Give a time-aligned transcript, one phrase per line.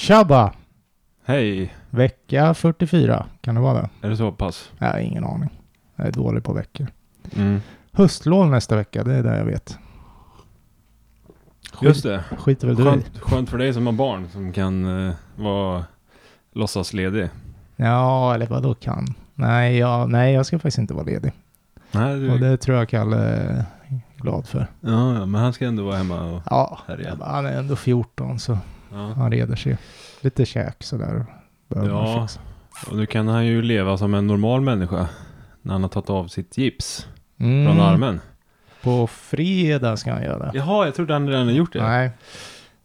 [0.00, 0.52] Tjabba!
[1.24, 1.74] Hej.
[1.90, 3.88] Vecka 44, kan det vara det?
[4.06, 4.70] Är det så pass?
[4.78, 5.60] Jag har ingen aning.
[5.96, 6.86] Jag är dålig på veckor.
[7.36, 7.60] Mm.
[7.92, 9.78] Höstlov nästa vecka, det är det jag vet.
[11.72, 12.24] Skit, Just det.
[12.38, 12.86] Skiter väl du i.
[12.86, 15.84] Skönt, skönt för dig som har barn som kan uh, vara
[16.52, 17.28] låtsasledig.
[17.76, 19.14] Ja, eller vad då kan?
[19.34, 21.32] Nej, ja, nej, jag ska faktiskt inte vara ledig.
[21.92, 22.30] Nej, du...
[22.30, 23.64] Och det tror jag Kalle är
[24.16, 24.66] glad för.
[24.80, 26.42] ja, men han ska ändå vara hemma och...
[26.46, 27.20] Ja, Här igen.
[27.24, 28.58] han är ändå 14 så
[28.92, 29.12] Ja.
[29.16, 29.76] han reder sig.
[30.20, 31.26] Lite käk sådär.
[31.68, 32.28] Ja.
[32.90, 35.08] Och nu kan han ju leva som en normal människa.
[35.62, 37.06] När han har tagit av sitt gips
[37.40, 37.66] Mm.
[37.66, 38.20] från armen.
[38.82, 40.50] På fredag ska han göra det.
[40.58, 41.82] Jaha, jag trodde han redan gjort det.
[41.82, 42.10] Nej.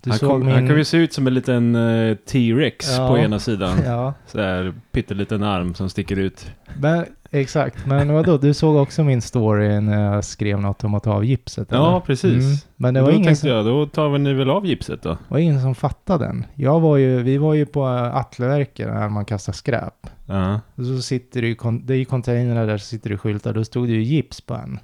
[0.06, 0.50] Du han, såg kom, min...
[0.52, 3.08] han kommer ju se ut som en liten eh, T-Rex Ja.
[3.08, 3.78] på ena sidan.
[3.86, 6.52] Ja, Så här pytteliten arm som sticker ut.
[6.80, 7.86] men, exakt.
[7.86, 11.26] Men vadå, du såg också min story när jag skrev något om att ta av
[11.26, 11.68] gipset?
[11.72, 12.00] Ja, eller?
[12.00, 12.44] precis.
[12.44, 12.58] Mm.
[12.76, 15.02] Men det var då ingen, tänkte som, jag, då tar vi ni väl av gipset
[15.02, 15.18] då?
[15.28, 16.46] var ingen som fattade den.
[16.56, 20.08] Jag var ju, vi var ju på Atleverket när man kastar skräp.
[20.26, 20.60] Ja.
[20.76, 23.54] Och så sitter det ju, det är ju containrar där så sitter det skyltar.
[23.54, 24.80] Då stod det ju gips på en.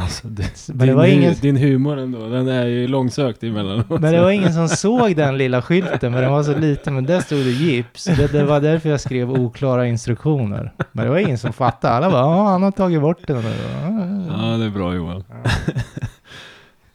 [0.00, 3.88] Alltså, det, Men det din, var ingen- din humor ändå, den är ju långsökt emellanåt.
[4.00, 6.94] Men det var ingen som såg den lilla skylten, men den var så liten.
[6.94, 8.04] Men där stod det gips.
[8.04, 10.72] Det, det var därför jag skrev oklara instruktioner.
[10.92, 11.94] Men det var ingen som fattade.
[11.94, 13.36] Alla bara, ja, han har tagit bort den.
[13.36, 15.24] Ja, det är bra Johan.
[15.30, 15.42] Mm.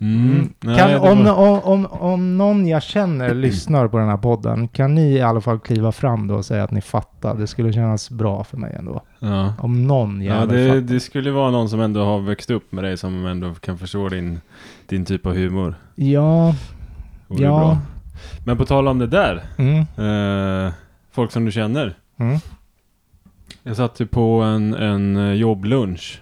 [0.04, 0.50] Mm.
[0.60, 4.96] Nej, Kan, om, var- om, om, någon jag känner lyssnar på den här podden, kan
[4.96, 7.36] ni i alla fall kliva fram då och säga att ni fattar?
[7.36, 9.02] Det skulle kännas bra för mig ändå.
[9.20, 9.54] Ja.
[9.60, 12.84] Om någon Ja, jävel det, det skulle vara någon som ändå har växt upp med
[12.84, 14.42] dig som ändå kan förstå din,
[14.88, 15.76] din typ av humor.
[15.96, 16.56] Ja,
[17.28, 17.58] Vore ja.
[17.60, 17.78] bra.
[18.46, 19.80] Men på tal om det där, Mm,
[20.68, 20.74] eh,
[21.12, 21.96] folk som du känner.
[22.20, 22.38] mm,
[23.64, 26.22] Jag satt ju på en, en jobblunch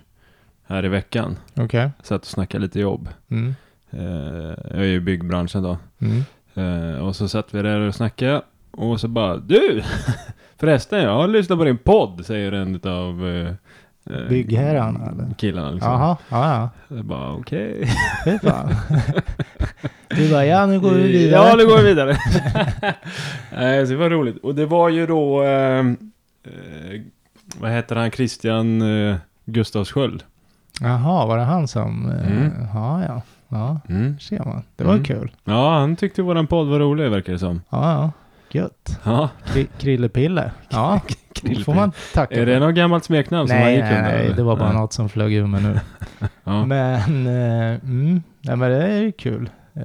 [0.68, 1.36] här i veckan.
[1.56, 1.90] okej.
[2.04, 3.10] Satt och snackade lite jobb.
[3.32, 3.56] Mm,
[3.92, 5.78] jag är ju i byggbranschen då.
[6.02, 6.24] mm.
[6.54, 8.42] Eh, och så satt vi där och snackade.
[8.72, 9.84] Och så bara, du!
[10.58, 13.48] Förresten, jag har lyssnat på din podd, säger en utav eh,
[14.16, 15.34] eh, Byggherrarna, eller?
[15.38, 15.92] Killarna liksom.
[15.92, 16.54] Jaha, ja,
[16.90, 16.96] ja.
[16.96, 17.86] Jag bara, okej.
[18.44, 18.76] Fan.
[20.10, 21.48] Du bara, ja nu går vi vidare.
[21.50, 22.18] Ja, nu går vi vidare.
[23.58, 24.38] Nej, så det var roligt.
[24.44, 27.02] Och det var ju då, eh, eh,
[27.60, 29.16] vad heter han, Christian eh,
[29.46, 30.24] Gustavsköld.
[30.82, 32.10] Jaha, var det han som...
[32.10, 32.52] eh, Mm.
[32.74, 33.22] Ja, ja.
[33.52, 34.20] Ja, Mm.
[34.20, 34.64] ser man.
[34.76, 35.04] Det var Mm.
[35.04, 35.32] kul.
[35.44, 37.62] Ja, han tyckte våran podd var rolig verkar det som.
[37.70, 38.12] Ja, ja.
[38.60, 39.00] Gött.
[39.04, 40.52] Ja, Kri- Krillepille.
[40.70, 41.00] Ja,
[41.36, 41.64] Krillpille.
[41.66, 42.36] får man tacka.
[42.42, 44.12] Är det något gammalt smeknamn som han nej, gick nej, under?
[44.12, 44.78] nej, det var bara Nej.
[44.82, 45.80] något som flög ur mig nu.
[46.44, 46.66] Ja.
[46.66, 49.50] Men, eh, mm, nej, men det är ju kul.
[49.74, 49.84] Eh,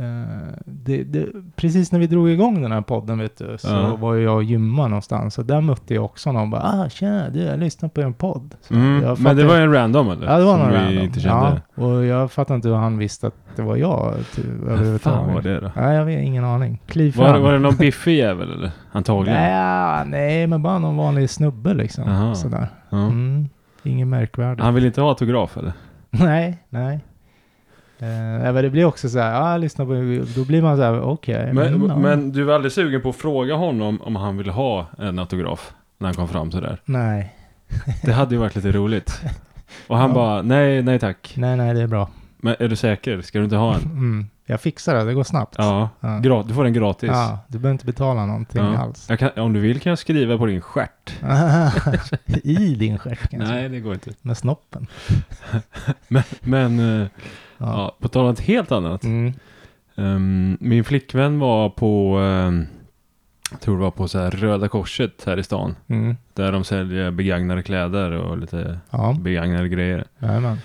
[0.64, 1.26] det, det,
[1.56, 3.96] precis när vi drog igång den här podden, vet du, så Ja.
[3.96, 5.38] var jag och gymma någonstans.
[5.38, 8.54] Och där mötte jag också någon bara, ah, tjena, du, jag lyssnar på en podd.
[8.70, 8.82] Mm.
[8.98, 10.26] Men det fattar- var en random eller?
[10.26, 10.98] Ja, det var som någon random.
[11.04, 11.60] inte kände.
[11.74, 15.02] Ja, och jag fattar inte hur han visste att det var jag ty, överhuvudtaget.
[15.02, 15.70] Fan var det då?
[15.76, 16.80] Nej, jag vet ingen aning.
[16.86, 17.32] Kliv fram.
[17.32, 18.70] Var, var det någon biffig jävel eller?
[18.92, 19.40] Antagligen.
[19.40, 22.04] Nej, nej, men bara någon vanlig snubbe liksom.
[22.08, 22.34] Jaha.
[22.34, 22.68] Sådär.
[22.90, 22.96] Ja.
[23.06, 23.48] Mm,
[23.82, 24.62] ingen märkvärdigt.
[24.64, 25.72] Han vill inte ha autograf eller?
[26.10, 27.00] Nej, nej.
[27.98, 28.06] Eh,
[28.52, 31.00] men det blir också så här, ja, jag lyssnar på, då blir man så här,
[31.00, 31.52] okej.
[31.52, 31.96] Men, mm, ja.
[31.96, 35.72] men du var aldrig sugen på att fråga honom om han ville ha en autograf?
[35.98, 36.80] När han kom fram sådär.
[36.84, 37.36] Nej,
[38.04, 39.20] Det hade ju varit lite roligt.
[39.86, 40.14] Och han Ja.
[40.14, 41.34] bara, nej, nej tack.
[41.36, 42.08] nej, nej, det är bra.
[42.38, 43.20] Men är du säker?
[43.22, 43.80] Ska du inte ha en?
[43.84, 45.54] Mm, jag fixar det, det går snabbt.
[45.58, 46.20] Ja, Ja.
[46.48, 47.10] Du får den gratis.
[47.12, 48.78] Ja, du behöver inte betala någonting Ja.
[48.78, 49.06] alls.
[49.18, 51.14] Kan, om du vill kan jag skriva på din stjärt.
[52.44, 53.52] I din stjärt kanske.
[53.54, 54.10] Nej, det går inte.
[54.22, 54.86] Med snoppen.
[56.08, 57.06] Men, men eh,
[57.58, 57.66] Ja.
[57.66, 59.04] ja, på tal om något helt annat.
[59.04, 59.32] Mm.
[59.96, 62.66] Ehm, min flickvän var på, ehm,
[63.50, 65.74] jag tror det var på så här Röda Korset här i stan.
[65.88, 66.16] Mm.
[66.34, 70.04] Där de säljer begagnade kläder och lite Ja, begagnade grejer.
[70.18, 70.58] jajamän.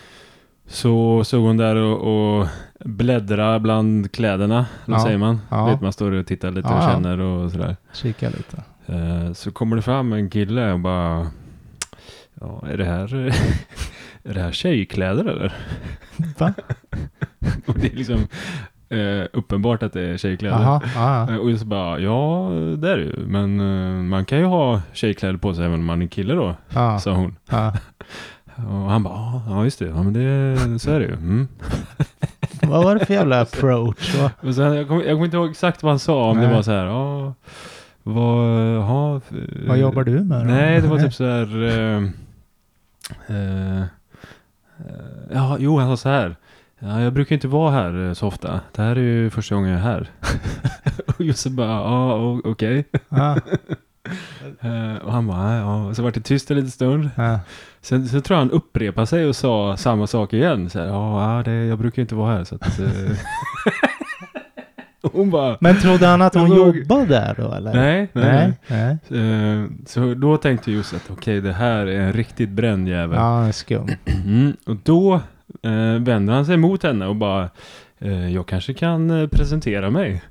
[0.68, 2.48] Så såg hon där och, och
[2.86, 5.40] bläddra bland kläderna, eller Ja, säger man?
[5.50, 5.66] ja.
[5.66, 7.76] Vet, man står och tittar lite och känner och sådär.
[7.94, 8.64] Kika lite.
[8.86, 11.28] Eh, så kommer det fram en kille och bara,
[12.34, 13.08] ja är det här,
[14.24, 15.54] är det här tjejkläder eller?
[16.38, 16.54] Va?
[17.66, 18.28] och det är liksom
[18.90, 20.62] eh, uppenbart att det är tjejkläder.
[20.62, 21.34] Jaha, ja, ja.
[21.34, 23.26] Eh, Och jag så bara, ja det är det ju.
[23.28, 26.56] Men eh, man kan ju ha tjejkläder på sig även om man är kille då,
[26.74, 27.36] ja, sa hon.
[28.56, 31.14] Och han bara, "Ja, just det, ja men det, så är det ju.
[31.14, 31.48] Mm.
[32.62, 34.16] Vad var det för jävla approach?
[34.42, 36.54] Och sen, jag, kommer, jag kommer inte ihåg exakt vad han sa, om det Nej.
[36.56, 37.34] var så här, ja,
[38.04, 39.22] vad, ja,
[39.68, 40.46] Vad jobbar du med då?
[40.54, 41.98] Nej, det var typ så här, eh,
[43.38, 43.84] eh,
[45.34, 46.36] ja, jo, han sa så här,
[46.80, 49.70] ja, jag brukar inte vara här eh, så ofta, det här är ju första gången
[49.70, 50.10] jag är här.
[51.18, 52.86] och Josse bara, ja, okej.
[53.10, 53.38] Ja,
[54.62, 57.10] Eh, och han bara, ja, så var det tyst en liten stund.
[57.16, 57.40] ja.
[57.82, 60.70] Sen så tror jag han upprepade sig och sa samma sak igen.
[60.70, 62.80] Så här, ja, det, jag brukar inte vara här så att...
[65.04, 65.58] eh." och hon bara...
[65.60, 67.74] Men trodde han att hon låg- jobbade där då eller?
[67.74, 68.98] Nej, nej, nej.
[69.08, 69.62] nej.
[69.62, 73.18] Eh, så då tänkte jag just att okej, det här är en riktigt bränd jävel.
[73.18, 73.88] Ja, skum.
[74.26, 75.14] Mm, och då
[75.64, 77.50] eh, vänder han sig mot henne och bara
[78.00, 80.22] eh, Jag kanske kan eh, presentera mig.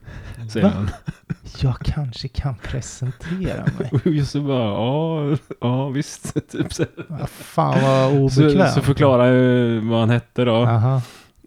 [0.53, 0.73] Säger Va?
[0.75, 0.91] han.
[1.61, 3.91] Jag kanske kan presentera mig.
[4.05, 6.51] Och just så bara, ja, ja visst.
[6.53, 8.71] typ så, Vad fan vad så, obekvämt.
[8.73, 10.55] så förklarar jag vad han hette då.
[10.57, 11.03] Aha.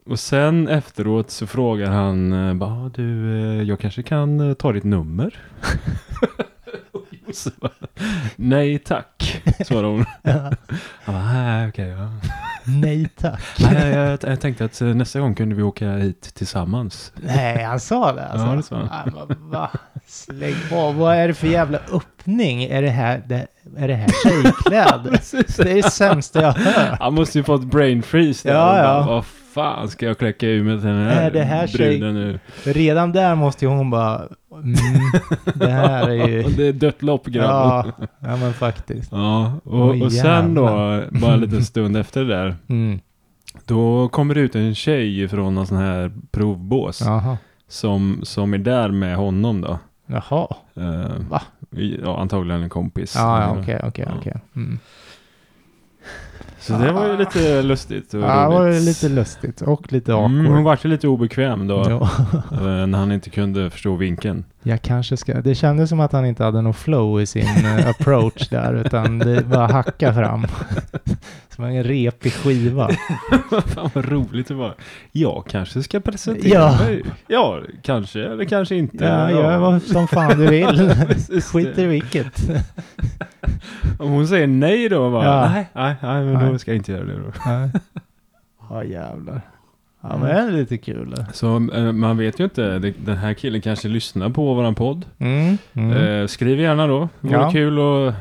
[0.06, 4.54] Och sen efteråt så frågar han eh, bara, "Ah, du, eh, jag kanske kan eh,
[4.54, 5.40] ta ditt nummer?
[7.28, 7.72] Josse bara,
[8.36, 10.06] Nej tack, svarade hon.
[10.22, 10.52] Ja.
[11.04, 12.10] Han bara, nej okej, ja.
[12.66, 13.42] Nej tack.
[13.60, 17.12] Nej, jag, jag, tänkte att nästa gång kunde vi åka hit tillsammans.
[17.16, 18.48] Nej, han sa det alltså.
[18.48, 19.50] Ja, det sa han.
[19.50, 19.70] Va?
[20.08, 20.96] Släng av.
[20.96, 22.64] Vad är det för jävla öppning?
[22.64, 23.48] Är det här, det,
[23.78, 25.12] är det här tjejkläder?
[25.12, 25.56] Precis.
[25.58, 27.00] Det är det sämsta jag hört.
[27.00, 28.56] Han måste ju fått brain freeze där.
[28.56, 29.06] Ja, ja.
[29.06, 29.24] Bara,
[29.54, 32.40] fan ska jag kläcka ur med den här, Är det här bruden nu?
[32.64, 34.22] Redan där måste ju hon bara...
[34.54, 34.76] Mm,
[35.56, 36.44] det här är ju...
[36.58, 37.92] det är dött lopp grabben.
[38.00, 39.12] Ja, ja men faktiskt.
[39.12, 40.66] Ja, och, Oj, och sen då,
[41.12, 43.00] bara en liten stund efter det där, Mm.
[43.66, 47.38] då kommer det ut en tjej från någon sån här provbås Jaha.
[47.68, 49.80] som, som är där med honom då.
[50.08, 50.48] Jaha.
[50.76, 51.42] Eh, Va?
[52.04, 53.14] Ja, antagligen en kompis.
[53.18, 54.16] Ja, ja, okej, okej, Ja.
[54.20, 54.34] okej.
[56.68, 58.86] Så det var ju lite lustigt och Ja, det var ju roligt.
[58.86, 60.32] lite lustigt och lite awkward.
[60.40, 62.10] Mm, hon vart ju lite obekväm då, Ja.
[62.52, 64.46] eh, när han inte kunde förstå vinkeln.
[64.64, 65.42] Jag kanske ska...
[65.42, 69.20] Det kändes som att han inte hade någon flow i sin eh, approach där, utan
[69.20, 70.46] det bara hacka fram.
[71.56, 72.90] Som en repig skiva.
[73.66, 74.76] Fan vad roligt det var.
[75.12, 76.78] Jag kanske ska presentera Ja.
[76.86, 77.04] mig.
[77.28, 79.06] Ja, kanske eller kanske inte.
[79.06, 80.92] Ja, gör vad som fan du vill.
[81.42, 82.50] Skit i vilket.
[84.00, 85.50] Om hon säger nej då bara, Ja.
[85.50, 86.60] nej, nej, nej, men då Nej.
[86.60, 87.32] ska jag inte göra det då.
[87.46, 87.70] Nej.
[88.70, 89.42] Ja, jävlar.
[90.04, 91.16] Ja, men det är lite kul.
[91.34, 95.06] Så eh, man vet ju inte, det, den här killen kanske lyssnar på våran podd.
[95.20, 95.58] Mm.
[95.74, 95.92] Mm.
[96.22, 97.52] Eh, skriv gärna då, vore Ja.
[97.52, 98.16] kul att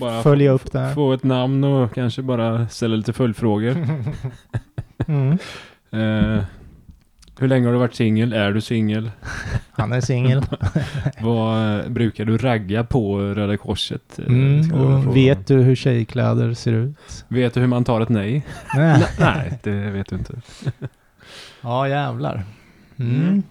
[0.00, 0.94] bara Följa upp det här.
[0.94, 3.76] få ett namn och kanske bara ställa lite följdfrågor.
[5.08, 5.38] Mm.
[5.90, 6.42] Eh,
[7.38, 8.32] hur länge har du varit singel?
[8.32, 9.10] Är du singel?
[9.72, 10.42] Han är singel.
[11.20, 14.18] Vad eh, brukar du ragga på Röda Korset?
[14.18, 14.72] Eh, Mm.
[14.74, 17.24] Och vet du hur tjejkläder ser ut?
[17.28, 18.46] Vet du hur man tar ett nej?
[18.76, 19.04] Nej.
[19.20, 20.34] nej, det vet du inte.
[21.60, 22.42] Ja, jävlar.
[22.96, 23.14] Mm.
[23.16, 23.42] Mm.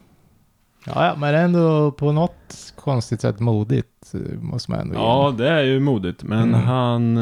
[0.88, 5.50] Ja, ja, men ändå på något konstigt sätt modigt, eh, måste man ändå Ja, det
[5.50, 6.62] är ju modigt, men Mm.
[6.62, 7.16] han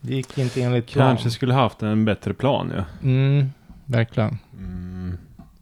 [0.00, 1.08] Det gick inte enligt plan.
[1.08, 2.84] kanske skulle haft en bättre plan ja.
[3.02, 3.50] Mm,
[3.84, 4.38] verkligen.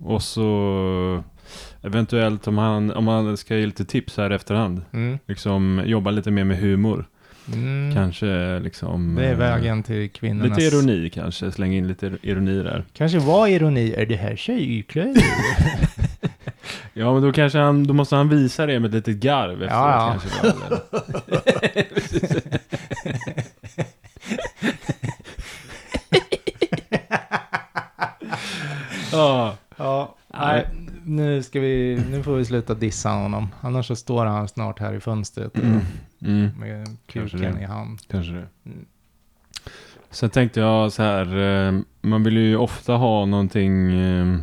[0.09, 1.25] Och så
[1.83, 4.83] eventuellt om han, om han ska ge lite tips här efterhand.
[4.93, 5.19] Mm.
[5.27, 7.05] Liksom jobba lite mer med humor.
[7.53, 7.95] Mm.
[7.95, 9.15] Kanske liksom...
[9.15, 10.59] Det är eh, vägen till kvinnornas...
[10.59, 12.85] Lite ironi kanske, släng in lite ironi där.
[12.93, 15.23] Kanske var ironi, är det här tjejkläder?
[16.93, 19.71] Ja men då kanske han, då måste han visa det med ett litet garv efteråt
[19.71, 20.21] Ja, ja.
[20.21, 20.81] kanske.
[29.13, 30.69] Ja, ja, nej,
[31.05, 33.49] nu ska vi, nu får vi sluta dissa honom.
[33.61, 35.81] Annars så står han snart här i fönstret mm.
[36.23, 36.51] Mm.
[36.59, 37.99] med kuken i hand.
[38.11, 38.47] kanske det.
[38.67, 38.85] Mm.
[40.11, 44.37] Sen tänkte jag så här, eh, man vill ju ofta ha någonting, eh,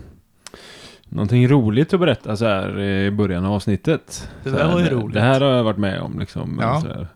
[1.06, 4.30] någonting roligt att berätta så här i början av avsnittet.
[4.44, 5.14] Det där här, var ju roligt.
[5.14, 6.60] Det här har jag varit med om liksom.
[6.62, 6.82] Ja.
[6.82, 7.08] Så.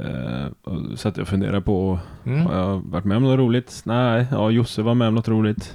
[0.00, 0.46] Eh,
[0.96, 2.46] så att jag funderar på, Mm.
[2.46, 3.82] har jag varit med om något roligt?
[3.84, 5.74] Nej, ja Josse var med om något roligt.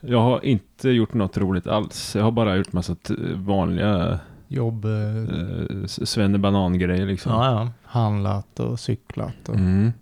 [0.00, 2.16] Jag har inte gjort något roligt alls.
[2.16, 2.96] Jag har bara gjort massa
[3.34, 4.18] vanliga
[4.50, 7.32] Jobb, eh, eh, svennebanan-grejer liksom.
[7.32, 7.68] ja, ja.
[7.84, 9.48] handlat och cyklat.
[9.48, 9.54] Och...
[9.54, 9.92] Mm.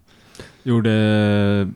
[0.62, 0.90] Gjorde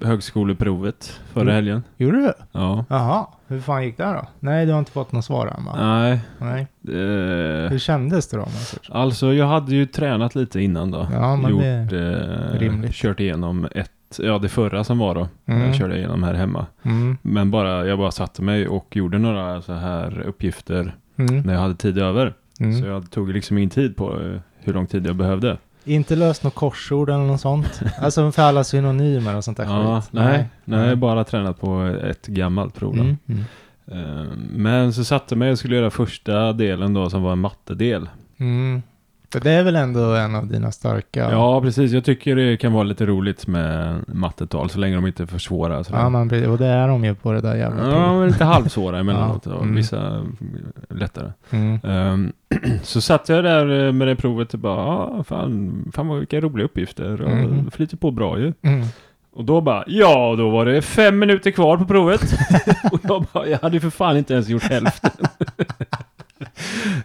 [0.01, 1.55] högskoleprovet förra Mm.
[1.55, 1.83] helgen.
[1.97, 2.33] Gjorde du?
[2.53, 2.85] Ja.
[2.89, 4.27] Jaha, hur fan gick det då?
[4.41, 5.77] Nej, du har inte fått något svar än va?
[5.79, 6.21] Nej.
[6.39, 6.61] Nej.
[6.89, 8.47] Eh, Hur kändes det då?
[8.89, 11.09] alltså jag hade ju tränat lite innan då.
[11.13, 11.61] Ja, men Gjort,
[11.91, 12.51] det...
[12.55, 12.93] eh, rimligt.
[12.95, 15.29] Kört igenom ett, ja det förra som var då.
[15.47, 15.63] Mm.
[15.67, 16.67] Jag körde igenom här hemma.
[16.83, 17.17] Mm.
[17.23, 21.41] Men bara, jag bara satte mig och gjorde några så här uppgifter Mm.
[21.43, 22.35] när jag hade tid över.
[22.61, 22.81] Mm.
[22.81, 25.57] Så jag tog liksom ingen tid på eh, hur lång tid jag behövde.
[25.85, 27.81] Inte löst något korsord eller något sånt?
[28.01, 30.09] alltså för alla synonymer och sånt där Ja, skit?
[30.13, 32.95] nej, nej, jag har bara tränat på ett gammalt prov.
[32.95, 33.17] Mm.
[33.27, 33.45] Mm.
[33.93, 38.09] Eh, Men så satte mig och skulle göra första delen då som var en mattedel.
[39.35, 39.43] Mm.
[39.43, 41.31] För det är väl ändå en av dina starka...
[41.31, 41.93] Ja, precis.
[41.93, 45.39] Jag tycker det kan vara lite roligt med mattetal så länge de inte är för
[45.39, 45.85] svåra.
[45.85, 48.19] Så Ja, man, och det är de ju på det där jävla ja, provet.
[48.21, 49.75] men lite halvsvåra emellanåt Ja, och mm.
[49.77, 50.27] vissa
[50.89, 51.33] lättare.
[51.51, 51.79] Mm.
[51.85, 52.33] Ehm,
[52.83, 56.65] så satt jag där eh, med det provet och bara, ah, fan, fan vilka roliga
[56.65, 57.23] uppgifter.
[57.23, 57.71] Och Mhm.
[57.71, 58.53] flyter på bra ju.
[58.63, 58.87] Mm.
[59.33, 62.23] Och då bara, ja då var det fem minuter kvar på provet.
[62.93, 65.11] och jag bara, jag hade ju för fan inte ens gjort hälften.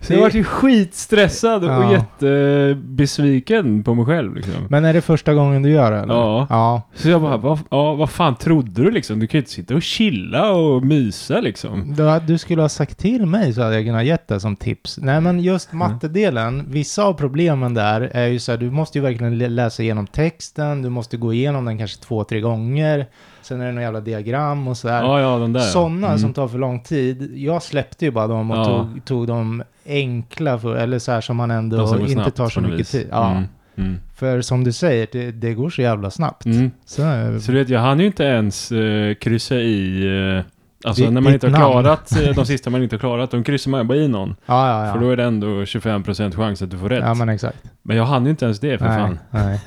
[0.05, 1.91] Så jag Det- var ju skitstressad och Ja.
[1.91, 4.53] jättebesviken på mig själv liksom.
[4.69, 5.97] Men är det första gången du gör det?
[5.97, 6.13] Eller?
[6.13, 6.47] Ja.
[6.49, 6.81] Ja.
[6.95, 9.19] Så jag bara, vad, ja, vad fan trodde du liksom?
[9.19, 11.93] Du kan ju inte sitta och chilla och mysa liksom.
[11.97, 14.97] Du, du skulle ha sagt till mig så hade jag kunnat gett det som tips.
[15.01, 19.01] Nej men just mattedelen, vissa av problemen där är ju så här, du måste ju
[19.01, 23.05] verkligen lä- läsa igenom texten, du måste gå igenom den kanske två, tre gånger.
[23.41, 25.01] Sen är det några jävla diagram och så där.
[25.03, 25.59] Ja, ja.
[25.61, 26.19] Sådana Mm.
[26.19, 27.31] som tar för lång tid.
[27.37, 28.65] Jag släppte ju bara dem och Ja.
[28.65, 32.13] tog, tog de enkla, för, eller så här som man ändå De som går inte
[32.23, 32.91] snabbt tar så mycket vis.
[32.91, 33.07] tid.
[33.11, 33.31] Ja.
[33.31, 33.43] Mm.
[33.77, 33.97] Mm.
[34.15, 36.45] För som du säger, det, det går så jävla snabbt.
[36.45, 36.71] Mm.
[36.85, 40.05] Så, eh, Så du vet, jag hann ju inte ens uh, kryssa i...
[40.37, 40.43] eh,
[40.89, 41.71] alltså Ditt- när man inte har namn.
[41.71, 44.35] klarat eh, de sista man inte har klarat, de kryssar man bara i någon.
[44.45, 44.93] ja, ja, ja.
[44.93, 47.03] För då är det ändå 25% chans att du får rätt.
[47.03, 47.57] ja, men exakt.
[47.83, 49.19] Men jag hann ju inte ens det för nej, fan.
[49.31, 49.59] Nej,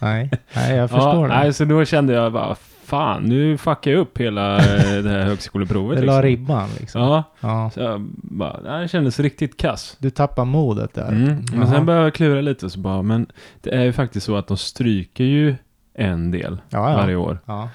[0.00, 1.34] nej, nej, jag förstår det.
[1.34, 2.56] Nej, så då kände jag bara,
[2.92, 6.00] fan, nu fuckar jag upp hela eh, det här högskoleprovet.
[6.00, 6.22] det la liksom.
[6.22, 7.00] ribban liksom.
[7.02, 7.70] Ja, Ja.
[7.74, 9.96] så jag bara, nej, det kändes riktigt kass.
[9.98, 11.08] Du tappar modet där.
[11.08, 11.24] Mm.
[11.24, 11.66] Men Jaha.
[11.66, 13.26] sen började jag klura lite så bara, men
[13.60, 15.54] det är ju faktiskt så att de stryker ju
[15.94, 16.96] en del ja, ja.
[16.96, 17.38] varje år.
[17.46, 17.68] Ja.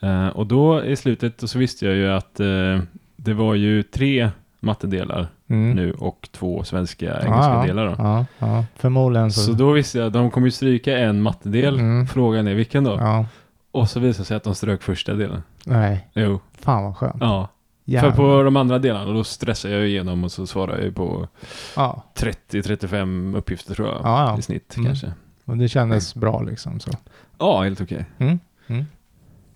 [0.00, 2.80] Eh, och då i slutet så visste jag ju att eh,
[3.16, 5.70] det var ju tre mattedelar Mm.
[5.76, 7.64] nu och två svenska engelska ja.
[7.66, 7.94] delar då.
[7.98, 8.64] Ja, ja.
[8.76, 9.40] Förmodligen så.
[9.40, 11.74] Så då visste jag att de kommer ju stryka en mattedel.
[11.78, 12.06] Mm.
[12.06, 13.24] Frågan är vilken då?
[13.72, 13.80] Ja.
[13.80, 15.42] Och så visade det sig att de strök första delen.
[15.64, 17.16] Nej, Jo, fan vad skönt.
[17.20, 17.48] ja.
[17.84, 18.10] Jävlar.
[18.10, 21.28] För på de andra delarna då stressar jag igenom och så svarar jag på
[21.76, 23.96] Ja, 30-35 uppgifter tror jag.
[24.04, 24.38] Ja, ja.
[24.38, 24.86] I snitt Mm.
[24.86, 25.12] kanske.
[25.44, 26.90] och det kändes bra liksom så.
[27.38, 28.04] Ja, helt okej.
[28.18, 28.38] Mm.
[28.66, 28.84] Mm.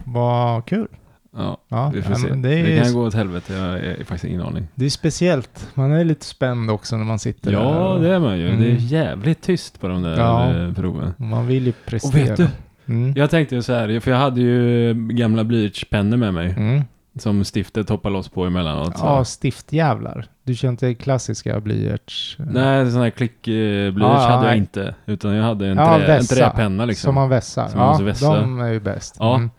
[0.04, 0.88] Vad kul.
[1.37, 2.28] Ja, Ja, vi får ja, se.
[2.28, 4.66] Det, det, kan gå åt helvete, jag har faktiskt ingen aning.
[4.75, 5.68] det är speciellt.
[5.75, 7.59] Man är lite spänd också när man sitter där.
[7.59, 8.49] Ja, och- det är man ju.
[8.49, 8.61] Mm.
[8.62, 10.54] Det är jävligt tyst på de där Ja.
[10.54, 11.14] eh, proven.
[11.16, 12.25] Man vill ju Och prestera.
[12.25, 12.49] vet du?
[12.87, 13.12] Mm.
[13.17, 16.55] Jag tänkte ju så här, för jag hade ju gamla blyertspennor med mig.
[16.57, 16.83] Mm.
[17.19, 18.99] Som stiftet hoppar loss på emellanåt.
[18.99, 19.05] så.
[19.07, 20.26] Ja, stiftjävlar.
[20.43, 22.37] Du kör inte klassiska blyerts...
[22.38, 24.59] Nej, sån här klickblyerts Ja, hade jag nej.
[24.59, 24.95] inte.
[25.07, 27.09] Utan jag hade en, Ja, trä, en träpenna liksom.
[27.09, 27.69] Som man vässar.
[27.69, 28.41] Som ja, vässa.
[28.41, 29.17] de är ju bäst.
[29.19, 29.35] Ja.
[29.37, 29.50] Mm.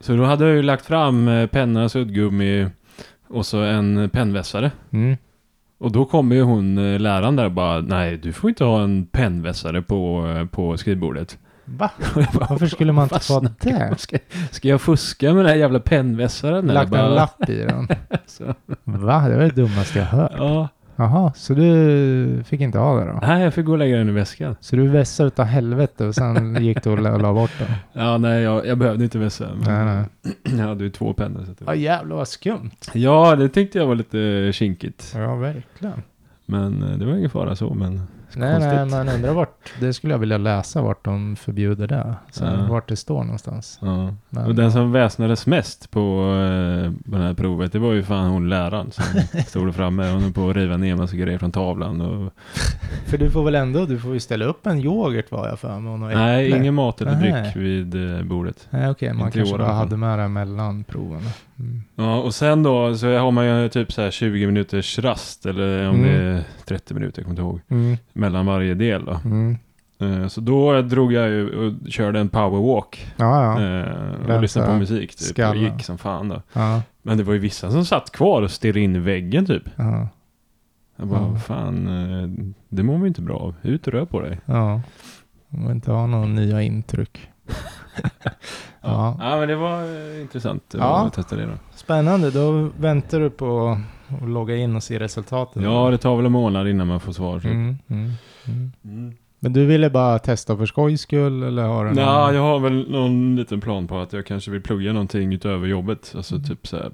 [0.00, 2.66] Så då hade jag ju lagt fram eh, penna, suddgummi
[3.28, 4.70] och så en pennvässare.
[4.90, 5.16] Mm.
[5.78, 8.82] Och då kommer ju hon, eh, läraren där och bara, nej du får inte ha
[8.82, 11.38] en pennvässare på, eh, på skrivbordet.
[11.76, 11.90] Va?
[12.32, 13.94] Varför skulle man inte få det?
[13.98, 14.18] Ska,
[14.50, 16.66] ska jag fuska med den här jävla pennvässaren?
[16.66, 17.88] Lagt en lapp i den.
[18.84, 19.28] Va?
[19.28, 20.32] Det var det dummaste jag hört.
[20.36, 20.68] ja.
[21.00, 23.18] Jaha, så du fick inte ha det då?
[23.22, 24.56] Nej, jag fick gå och lägga den i väskan.
[24.60, 27.68] Så du vässade utav helvete och sen gick du och la, la bort den?
[28.04, 29.48] Ja, nej, jag, jag behövde inte vässa.
[29.66, 30.04] Nej, nej.
[30.58, 31.44] Jag hade ju två pennor.
[31.44, 32.70] Så Ja jävlar vad skumt.
[32.92, 35.12] Ja, det tyckte jag var lite kinkigt.
[35.16, 36.02] Ja, verkligen.
[36.46, 38.02] Men eh, det var ingen fara så, men
[38.36, 42.14] Nej, nej, man undrar vart, det skulle jag vilja läsa vart de förbjuder det.
[42.30, 42.66] Så Ja.
[42.70, 43.78] Vart det står någonstans.
[43.82, 44.14] Ja.
[44.30, 48.02] Men, Och den som väsnades mest på eh, på det här provet, det var ju
[48.02, 49.04] fan hon läraren som
[49.46, 50.10] stod framme.
[50.10, 52.00] Hon höll på att riva ner massa grejer från tavlan.
[52.00, 52.32] Och,
[53.06, 55.80] För du får väl ändå, du får ju ställa upp en yoghurt var jag för
[55.80, 55.92] mig.
[55.92, 58.66] och något nej, ingen mat eller dryck vid eh, bordet.
[58.70, 61.22] Nej, okej, man Inte i kanske bara hade med det mellan proven.
[61.58, 61.82] Mm.
[61.96, 65.88] Ja, och sen då så har man ju typ så här 20 minuters rast, eller
[65.88, 66.06] om Mm.
[66.08, 67.96] det är 30 minuter, jag kommer inte ihåg, Mm.
[68.12, 69.20] mellan varje del då.
[69.24, 69.56] Mm.
[70.00, 73.06] Eh, Så då drog jag ju och körde en powerwalk.
[73.16, 73.80] Ja, ja.
[73.80, 75.28] eh, Och lyssnade på musik typ.
[75.28, 75.64] skallen.
[75.66, 76.42] Och gick som fan då.
[76.52, 79.62] ja, Men det var ju vissa som satt kvar och stirrade in i väggen typ.
[79.76, 80.08] ja,
[80.96, 81.38] Jag bara, Ja.
[81.38, 82.28] fan, eh,
[82.68, 83.54] det mår ju inte bra av.
[83.62, 84.38] Ut och rör på dig.
[84.44, 84.80] ja.
[85.50, 87.28] Man vill inte ha några nya intryck.
[88.80, 89.36] Ja, Ja.
[89.38, 89.82] men det var
[90.14, 91.06] eh, intressant Ja.
[91.06, 91.52] att testa det då.
[91.74, 93.78] Spännande, då väntar du på
[94.22, 95.62] att logga in och se resultaten.
[95.62, 97.38] Ja, det tar väl en månad innan man får svar.
[97.40, 97.44] typ.
[97.50, 98.10] Mm, mm,
[98.46, 98.72] mm.
[98.84, 99.14] Mm.
[99.40, 102.04] Men du ville bara testa för skojs skull eller har du någon...
[102.04, 105.66] Ja, jag har väl någon liten plan på att jag kanske vill plugga någonting utöver
[105.66, 106.12] jobbet.
[106.16, 106.46] Alltså Mm.
[106.48, 106.90] typ så här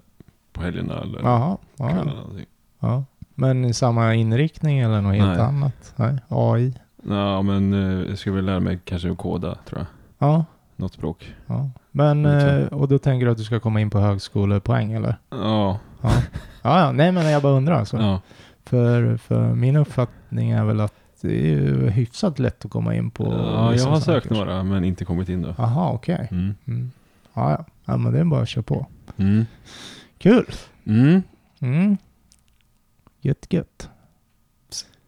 [0.52, 2.12] på helgerna eller Jaha, ja, kvällarna.
[2.14, 2.46] någonting.
[2.80, 3.04] ja.
[3.34, 5.92] Men i samma inriktning eller något helt annat?
[5.96, 6.16] Nej.
[6.28, 6.74] AI?
[7.08, 9.86] Ja, men eh, jag ska väl lära mig kanske att koda, tror jag.
[10.28, 10.44] Ja.
[10.76, 11.34] Något språk.
[11.46, 11.70] ja.
[11.90, 15.16] Men, eh, och då tänker du att du ska komma in på högskolepoäng eller?
[15.30, 16.12] Ja, Ja.
[16.62, 16.92] ja.
[16.92, 17.96] Nej men jag bara undrar alltså.
[17.96, 18.20] ja.
[18.66, 23.10] För, för min uppfattning är väl att det är ju hyfsat lätt att komma in
[23.10, 25.54] på ja jag har sökt några men inte kommit in då.
[25.58, 26.28] Jaha, okej.
[26.30, 26.54] Mm.
[26.66, 26.90] Mm.
[27.34, 27.64] Ja, ja.
[27.84, 28.86] ja, men det är bara att köra på.
[29.16, 29.46] Mm.
[30.18, 30.46] Kul!
[30.86, 31.22] Mm.
[31.60, 31.96] Mm.
[33.20, 33.88] Gött, gött.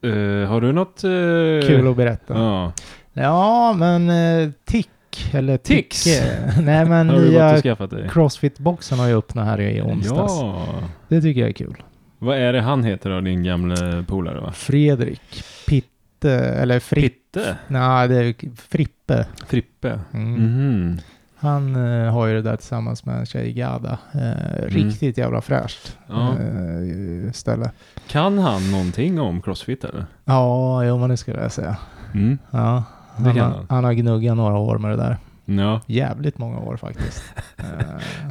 [0.03, 1.05] Eh, har du något...
[1.05, 2.39] eh, Kul att berätta.
[2.39, 2.73] Ja.
[3.13, 4.91] Ja, men eh, Tick,
[5.33, 6.05] eller Tix.
[6.05, 6.53] Ticke.
[6.61, 7.61] Nej, men Har nya?
[8.09, 10.33] Crossfit-boxen har ju öppnat här i onsdags.
[10.41, 10.67] Ja.
[11.09, 11.83] Det tycker jag är kul.
[12.19, 14.53] Vad är det han heter då, din gamla polare va?
[14.53, 17.09] Fredrik Pitte, eller Frippe.
[17.09, 17.57] Pitte?
[17.69, 19.27] Nej, det är Frippe.
[19.47, 20.01] Frippe?
[20.15, 20.33] Mm.
[20.35, 20.99] Mhm.
[21.39, 23.99] Han eh, har ju det där tillsammans med en tjej, Gada.
[24.15, 26.29] Eh, Riktigt jävla fräscht Ja.
[26.33, 27.71] eh, ställe.
[28.09, 30.07] Kan han någonting om crossfit eller?
[30.25, 31.77] Ja, jo men det skulle jag säga.
[32.15, 32.39] Mm.
[32.51, 32.83] Ja,
[33.19, 33.67] Det han, kan han.
[33.69, 35.17] han har gnuggat några år med det där.
[35.49, 35.81] Ja.
[35.87, 37.25] Jävligt många år faktiskt.
[37.59, 37.65] Eh,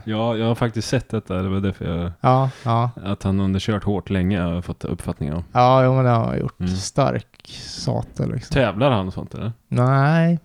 [0.04, 1.42] ja, jag har faktiskt sett detta.
[1.42, 2.12] Det var därför jag...
[2.22, 2.90] ja, ja.
[3.04, 5.44] Att han underkört hårt länge har jag fått uppfattningen om.
[5.52, 6.60] Ja, jo, men det har han gjort.
[6.60, 6.72] Mm.
[6.76, 8.54] Stark sate liksom.
[8.54, 9.52] Tävlar han och sånt eller?
[9.68, 10.40] Nej,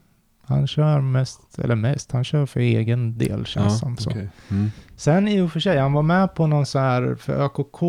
[0.47, 4.11] han kör mest, eller mest, han kör för egen del känns som så.
[4.11, 4.70] Mm.
[4.97, 7.82] Sen i och för sig, han var med på någon så här, för ÖKK,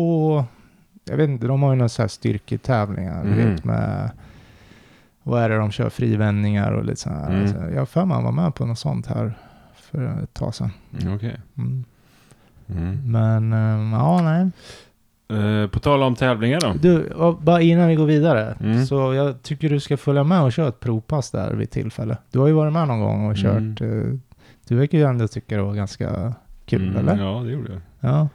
[1.04, 3.36] jag vet inte, de har ju någon så här styrketävlingar, Mhm.
[3.36, 4.10] vet med,
[5.22, 7.30] vad är det de kör, frivändningar och lite så här.
[7.30, 7.48] Mm.
[7.48, 9.34] Så jag har för mig han var med på något sånt här
[9.74, 10.70] för ett tag sedan.
[11.02, 11.36] Mm, Okej.
[11.58, 11.84] Mm.
[12.68, 13.12] Mm.
[13.12, 14.50] Men, eh, ja nej.
[15.38, 16.72] Eh, på tal om tävlingar då.
[16.80, 18.86] Du, bara innan vi går vidare, Mm.
[18.86, 22.16] så jag tycker du ska följa med och köra ett provpass där vid tillfälle.
[22.30, 23.76] Du har ju varit med någon gång och Mm.
[23.76, 24.18] kört, eh,
[24.68, 26.34] du verkar ju ändå tycka det var ganska
[26.66, 27.16] kul, eller?
[27.24, 27.80] Ja, det gjorde jag.
[28.12, 28.28] Ja.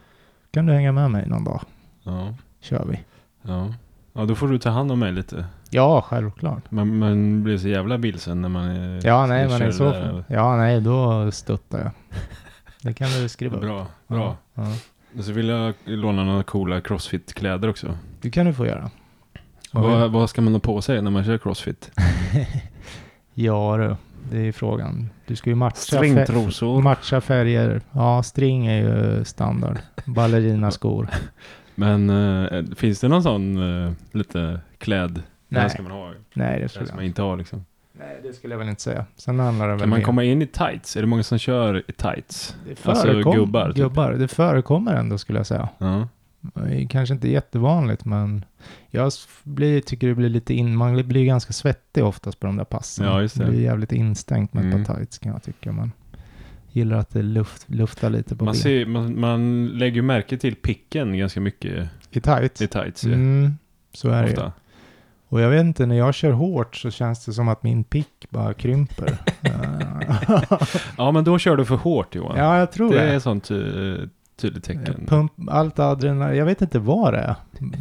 [0.50, 1.60] Kan du hänga med mig någon dag?
[2.02, 2.34] Ja.
[2.60, 3.00] Kör vi.
[3.42, 3.74] Ja.
[4.12, 5.44] ja, då får du ta hand om mig lite.
[5.70, 6.70] Ja, självklart.
[6.70, 9.84] Man, man blir så jävla vilsen när man är, Ja, nej, men kör i så
[9.90, 10.24] där.
[10.28, 11.90] Ja, nej, då stöttar jag.
[12.82, 13.62] Det kan du skriva upp.
[13.62, 14.36] Bra, bra.
[14.54, 14.66] Ja,
[15.18, 17.98] Och så vill jag låna några coola crossfit-kläder också.
[18.20, 18.90] det kan du få göra.
[19.72, 21.90] Vad, vad ska man ha på sig när man kör crossfit?
[23.34, 23.96] Ja du,
[24.36, 25.10] det är frågan.
[25.26, 27.80] Du ska ju matcha, fär- matcha färger.
[27.92, 29.78] Ja, string är ju standard.
[30.04, 31.08] Ballerinaskor.
[31.74, 35.22] Men eh, finns det någon sån eh, lite kläd?
[35.48, 36.12] Det Nej, ska man ha.
[36.34, 37.64] nej det Det skulle ska man inte ha liksom.
[37.92, 39.06] Nej, det skulle jag väl inte säga.
[39.16, 40.96] Sen handlar det väl Kan man mer- komma in i tights?
[40.96, 42.56] Är det många som kör i tights?
[42.64, 43.76] Det Alltså förekom- gubbar, typ.
[43.76, 44.12] Gubbar.
[44.12, 45.68] Det förekommer ändå skulle jag säga.
[45.78, 46.08] Ja.
[46.40, 48.44] Det är Kanske inte jättevanligt, men
[48.90, 50.76] jag blir, tycker det blir lite in...
[50.76, 53.06] Man blir ganska svettig oftast på de där passen.
[53.06, 53.44] Ja, just det.
[53.44, 54.80] blir jävligt instängt med Mm.
[54.80, 55.72] ett par tights kan jag tycka.
[55.72, 55.92] Man
[56.72, 58.60] gillar att det luft, luftar lite på Man, ben.
[58.62, 62.62] ser, man, man lägger märke till picken ganska mycket I tights?
[62.62, 63.12] i tights ju.
[63.14, 63.52] Mm,
[63.92, 64.28] så är det.
[64.30, 64.52] Ofta.
[65.30, 68.26] Och jag vet inte, när jag kör hårt så känns det som att min pick
[68.30, 69.18] bara krymper.
[70.96, 72.36] Ja, men då kör du för hårt Johan.
[72.38, 73.14] ja, jag tror det det.
[73.14, 74.08] är sånt ty-
[74.40, 75.06] tydligt tecken.
[75.08, 77.34] Pump, allt adrenalin, jag vet inte vad det är.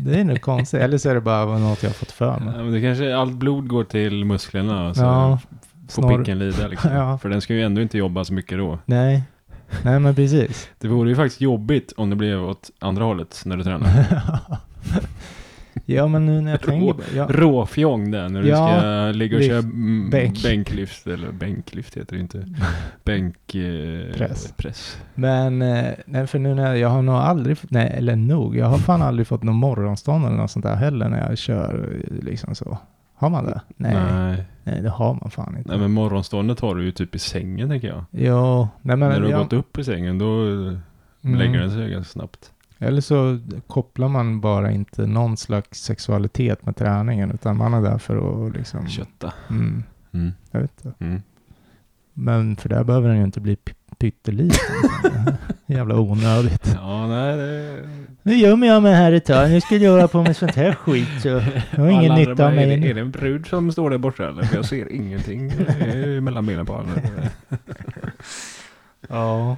[0.05, 0.79] Det är nog konstigt.
[0.81, 2.53] Eller så är det bara något jag har fått för mig.
[2.57, 5.39] Ja, men det kanske, allt blod går till musklerna så Ja,
[5.89, 6.91] får snarare- picken lida liksom.
[6.95, 7.17] Ja.
[7.17, 8.79] För den ska ju ändå inte jobba så mycket då.
[8.85, 9.23] Nej,
[9.83, 10.69] nej men precis.
[10.79, 13.89] Det vore ju faktiskt jobbigt om det blev åt andra hållet när du tränar.
[15.95, 19.37] ja, men nu när jag tänker på ja, Råfjång där när du Ja, ska ligga
[19.37, 19.61] och köra
[20.11, 20.43] bänk.
[20.43, 22.45] bänklyft, eller bänklyft heter det inte.
[23.03, 23.55] Bänk...
[23.55, 24.27] Eh.
[25.15, 28.65] Men, eh, nej, för nu när jag, jag har nog aldrig, nej, eller nog, jag
[28.65, 32.25] har fan aldrig fått någon morgonstånd eller något sånt där heller när jag kör eh,
[32.25, 32.77] liksom så.
[33.15, 33.61] Har man det?
[33.77, 34.81] Nej, nej, Nej.
[34.81, 35.69] det har man fan inte.
[35.69, 38.03] Nej men morgonståndet har du ju typ i sängen tänker jag.
[38.81, 38.99] Nej men.
[38.99, 40.25] när du har jag- gått upp i sängen då
[41.23, 41.39] Mm.
[41.39, 42.51] lägger den sig ganska snabbt.
[42.79, 47.97] Eller så kopplar man bara inte någon slags sexualitet med träningen, utan man är där
[47.97, 48.87] för att liksom...
[48.87, 49.33] Kötta.
[49.49, 50.31] Mm, Mm.
[50.51, 51.05] jag vet inte.
[51.05, 51.21] Mm.
[52.13, 53.57] Men för där behöver den ju inte bli
[53.99, 54.59] pytteliten.
[55.65, 56.71] Jävla onödigt.
[56.75, 57.89] Ja, nej det...
[58.23, 59.49] Nu gömmer jag mig här ett tag.
[59.49, 61.21] Nu ska jag hålla på med sånt här skit.
[61.21, 61.41] Så jag
[61.77, 62.89] har ingen nytta av är, mig det, nu.
[62.89, 64.43] är det en brud som står där borta eller?
[64.43, 65.51] För jag ser ingenting
[66.23, 67.29] mellan benen på henne.
[69.09, 69.57] Ja.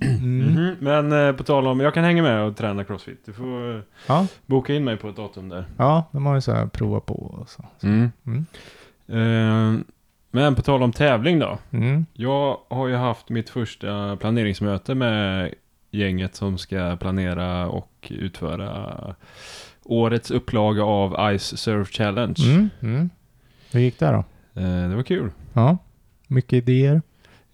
[0.00, 0.38] Mm.
[0.52, 0.76] Mhm.
[0.80, 3.22] Men eh, på tal om, jag kan hänga med och träna crossfit.
[3.26, 4.26] Du får eh, Ja.
[4.46, 5.64] boka in mig på ett datum där.
[5.76, 7.64] ja, de har ju så här prova på och så.
[7.82, 8.12] Mm.
[8.26, 8.46] Mm.
[9.08, 9.80] Eh,
[10.30, 11.58] men på tal om tävling då.
[11.70, 12.06] Mm.
[12.12, 15.54] Jag har ju haft mitt första planeringsmöte med
[15.90, 19.14] gänget som ska planera och utföra
[19.84, 22.36] årets upplaga av Ice Surf Challenge.
[22.44, 22.70] Mm.
[22.82, 23.10] Mm.
[23.72, 24.24] Hur gick det då?
[24.60, 25.30] Eh, det var kul.
[25.52, 25.78] Ja.
[26.26, 27.02] Mycket idéer?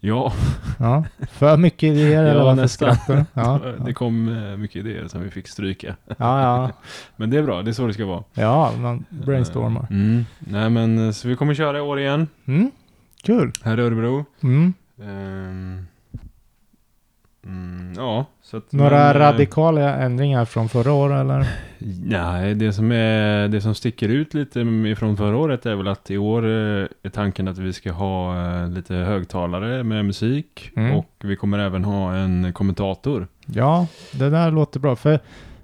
[0.03, 0.33] Ja,
[0.79, 1.03] Ja.
[1.31, 3.25] För mycket idéer eller varför skrattar du?
[3.33, 3.59] Ja.
[3.85, 5.95] det kom eh, mycket idéer som vi fick stryka.
[6.07, 6.71] Ja, ja.
[7.15, 8.23] Men det är bra, det är så det ska vara.
[8.33, 9.87] Ja, man brainstormar.
[9.89, 10.25] Mm.
[10.39, 12.71] Nej men, eh, så vi kommer köra i år igen, Mm.
[13.23, 13.51] Kul.
[13.63, 14.25] här i Örebro.
[14.43, 14.73] Mm.
[15.03, 15.85] Ehm.
[17.45, 18.25] Mm, ja,
[18.69, 21.47] Några men, eh, radikala ändringar från förra året eller?
[22.05, 24.59] Nej, det som, är, det som sticker ut lite
[24.97, 28.45] från förra året är väl att i år eh, är tanken att vi ska ha
[28.61, 30.95] eh, lite högtalare med musik Mm.
[30.95, 33.27] och vi kommer även ha en kommentator.
[33.45, 34.95] Ja, det där låter bra.
[34.95, 35.19] För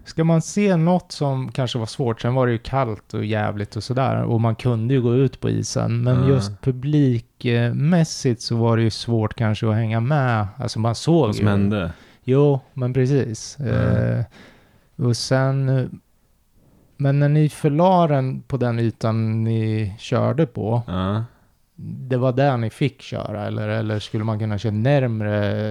[0.08, 3.76] Ska man se något som kanske var svårt, sen var det ju kallt och jävligt
[3.76, 4.24] och sådär.
[4.24, 6.04] Och man kunde ju gå ut på isen.
[6.04, 6.28] Men Ja.
[6.30, 10.48] just publikmässigt så var det ju svårt kanske att hänga med.
[10.58, 11.52] Alltså man såg Vad som ju.
[11.52, 11.92] hände?
[12.24, 13.58] Jo, men precis.
[13.60, 14.20] Mm.
[14.20, 14.26] Eh,
[15.06, 15.90] och sen...
[16.98, 21.24] Men när ni förla den på den ytan ni körde på, Ja.
[22.10, 23.48] det var där ni fick köra?
[23.48, 25.68] Eller, eller skulle man kunna köra närmre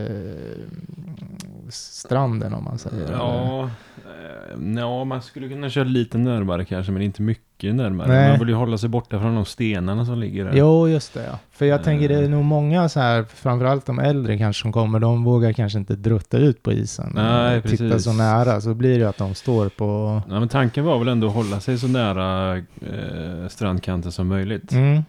[1.70, 3.12] stranden om man säger?
[3.12, 8.08] Ja, eh, ja, man skulle kunna köra lite närmare kanske, men inte mycket närmare.
[8.08, 8.30] Nej.
[8.30, 10.52] Man vill ju hålla sig borta från de stenarna som ligger där.
[10.54, 11.38] Jo, just det ja.
[11.50, 12.28] För jag tänker det är Eh.
[12.28, 16.38] nog många så här, framförallt de äldre kanske som kommer, de vågar kanske inte drutta
[16.38, 17.12] ut på isen.
[17.14, 18.04] Nej, och Titta precis.
[18.04, 20.22] så nära, så blir det att de står på...
[20.28, 24.72] Ja, men tanken var väl ändå att hålla sig så nära eh, strandkanten som möjligt.
[24.72, 25.02] Mm.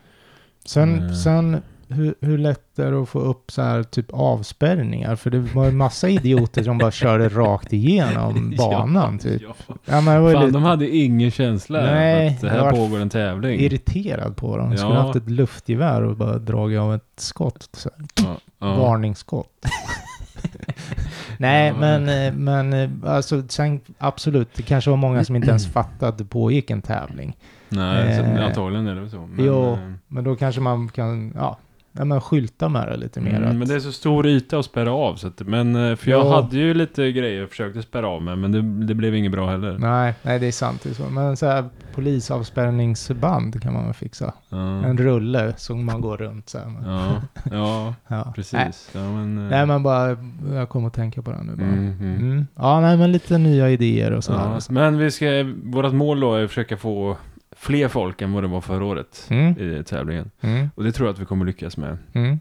[0.66, 1.14] Sen, Eh.
[1.14, 5.16] sen hur, hur lätt är det att få upp så här typ avspärrningar?
[5.16, 9.42] För det var en massa idioter som bara körde rakt igenom banan typ.
[9.42, 9.76] Ja.
[9.86, 13.10] Ja, men ju Fan, lite de hade ingen känsla Nej, att det här pågår en
[13.10, 13.60] tävling.
[13.60, 14.70] irriterad på dem.
[14.70, 15.02] Jag skulle Ja.
[15.02, 17.70] haft ett luftgevär och bara dragit av ett skott.
[17.74, 18.08] Så här.
[18.28, 18.76] Ja, ja.
[18.78, 19.66] Varningsskott.
[21.38, 21.76] Nej, Ja.
[21.80, 26.08] men, eh, men eh, alltså, sen absolut, det kanske var många som inte ens fattade
[26.10, 27.38] att det pågick en tävling.
[27.70, 28.46] Nej, Eh.
[28.46, 29.18] antagligen är det så.
[29.18, 31.58] Men, Jo, eh, Men då kanske man kan, ja,
[31.98, 33.36] ja men skylta med det lite mer.
[33.36, 35.16] Mm, att, men det är så stor yta att spärra av.
[35.16, 36.36] Så att, men, eh, för jag Ja.
[36.42, 39.50] hade ju lite grejer jag försökte spärra av med, men det, det blev inget bra
[39.50, 39.78] heller.
[39.78, 40.82] Nej, nej, det är sant.
[40.84, 41.04] Det är så.
[41.10, 44.34] Men så här polisavspärrningsband kan man väl fixa.
[44.50, 46.74] Ja, En rulle som man går runt så här.
[46.86, 48.24] ja, ja Ja.
[48.26, 48.90] Nej, precis.
[48.94, 50.18] Ja, men, eh, nej, men bara,
[50.54, 51.68] jag kommer att tänka på det nu bara.
[51.68, 52.48] mm, mm.
[52.56, 54.24] Ja, nej, men lite nya idéer och.
[54.28, 55.26] Ja, men vi ska,
[55.64, 57.18] vårt mål då är att försöka få
[57.58, 60.32] fler folk än vad det var förra året Mm, i tävlingen.
[60.42, 61.98] mm, Och det tror jag att vi kommer lyckas med.
[62.14, 62.40] mm,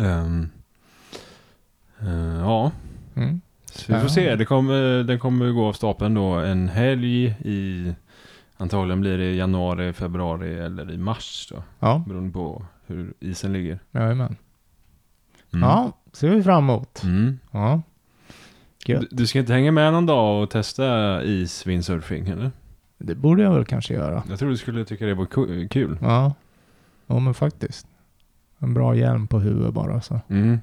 [0.00, 0.48] Ehm,
[2.00, 2.72] eh, ja,
[3.14, 3.40] mm.
[3.72, 4.36] så vi får se.
[4.36, 7.92] Det kommer, den kommer gå av stapeln då en helg i,
[8.56, 11.62] antagligen blir det januari, februari eller i mars då.
[11.78, 13.78] Ja, Beroende på hur isen ligger.
[13.92, 14.36] jajamän.
[15.52, 15.68] Mm.
[15.68, 17.02] Ja, ser vi fram emot.
[17.02, 17.38] Mm.
[17.50, 17.82] Ja.
[18.86, 22.50] Du, du ska inte hänga med någon dag och testa isvindsurfing eller?
[22.98, 24.22] Det borde jag väl kanske göra.
[24.28, 25.98] Jag tror du skulle tycka det var ku- kul.
[26.02, 26.34] Ja,
[27.06, 27.86] ja men faktiskt.
[28.58, 30.20] En bra hjälm på huvudet bara så.
[30.28, 30.58] Mm.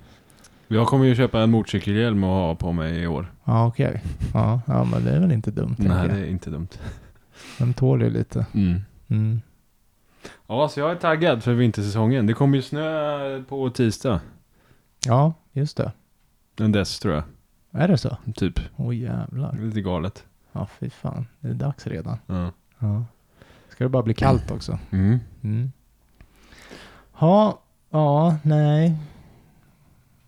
[0.68, 3.32] Jag kommer ju köpa en motorcykelhjälm och ha på mig i år.
[3.44, 4.04] Ja, okej.
[4.34, 5.76] Ja, ja, men det är väl inte dumt.
[5.78, 6.28] Nej, tänker det jag.
[6.28, 6.68] är inte dumt.
[7.58, 8.46] Den tål ju lite.
[8.54, 8.82] Mm.
[9.08, 9.42] Mm.
[10.48, 12.28] Ja, så jag är taggad för vintersäsongen.
[12.28, 14.20] Det kommer ju snö på tisdag.
[15.06, 15.92] Ja, just det.
[16.60, 17.24] En dess tror jag.
[17.72, 18.18] Är det så?
[18.36, 18.60] Typ.
[18.76, 19.58] Åh jävlar.
[19.62, 20.24] Lite galet.
[20.56, 21.28] Ja, fy fan.
[21.40, 22.18] Det är dags redan.
[22.28, 22.52] Ja.
[22.80, 23.04] Ja.
[23.70, 24.80] Ska det bara bli kallt också?
[24.92, 25.20] Mm.
[25.44, 25.72] Mm.
[27.20, 28.96] Ja, ja, nej.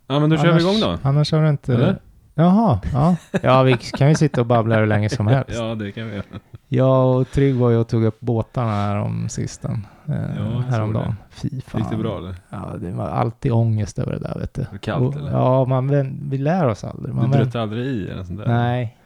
[0.08, 0.98] Ja, men då kör vi igång då.
[1.10, 1.74] Annars har du inte...
[1.74, 2.00] Eller?
[2.34, 3.16] Jaha, ja.
[3.44, 5.50] Ja, vi kan ju sitta och babbla hur länge som helst.
[5.60, 6.26] Ja, det kan vi göra.
[6.68, 9.88] Jag och Trygg var ju och tog upp båtarna här om sisten.
[10.06, 11.16] Eh, jag häromdagen.
[11.30, 11.82] Fy fan.
[11.82, 12.36] Gick det bra eller?
[12.50, 14.66] Ja, det var alltid ångest över det där vet du.
[14.72, 15.32] det kallt, Och- eller?
[15.32, 15.88] Ja, man,
[16.30, 17.16] vi lär oss aldrig.
[17.16, 18.48] Man Du bröt aldrig i eller sånt där?
[18.48, 18.98] Nej.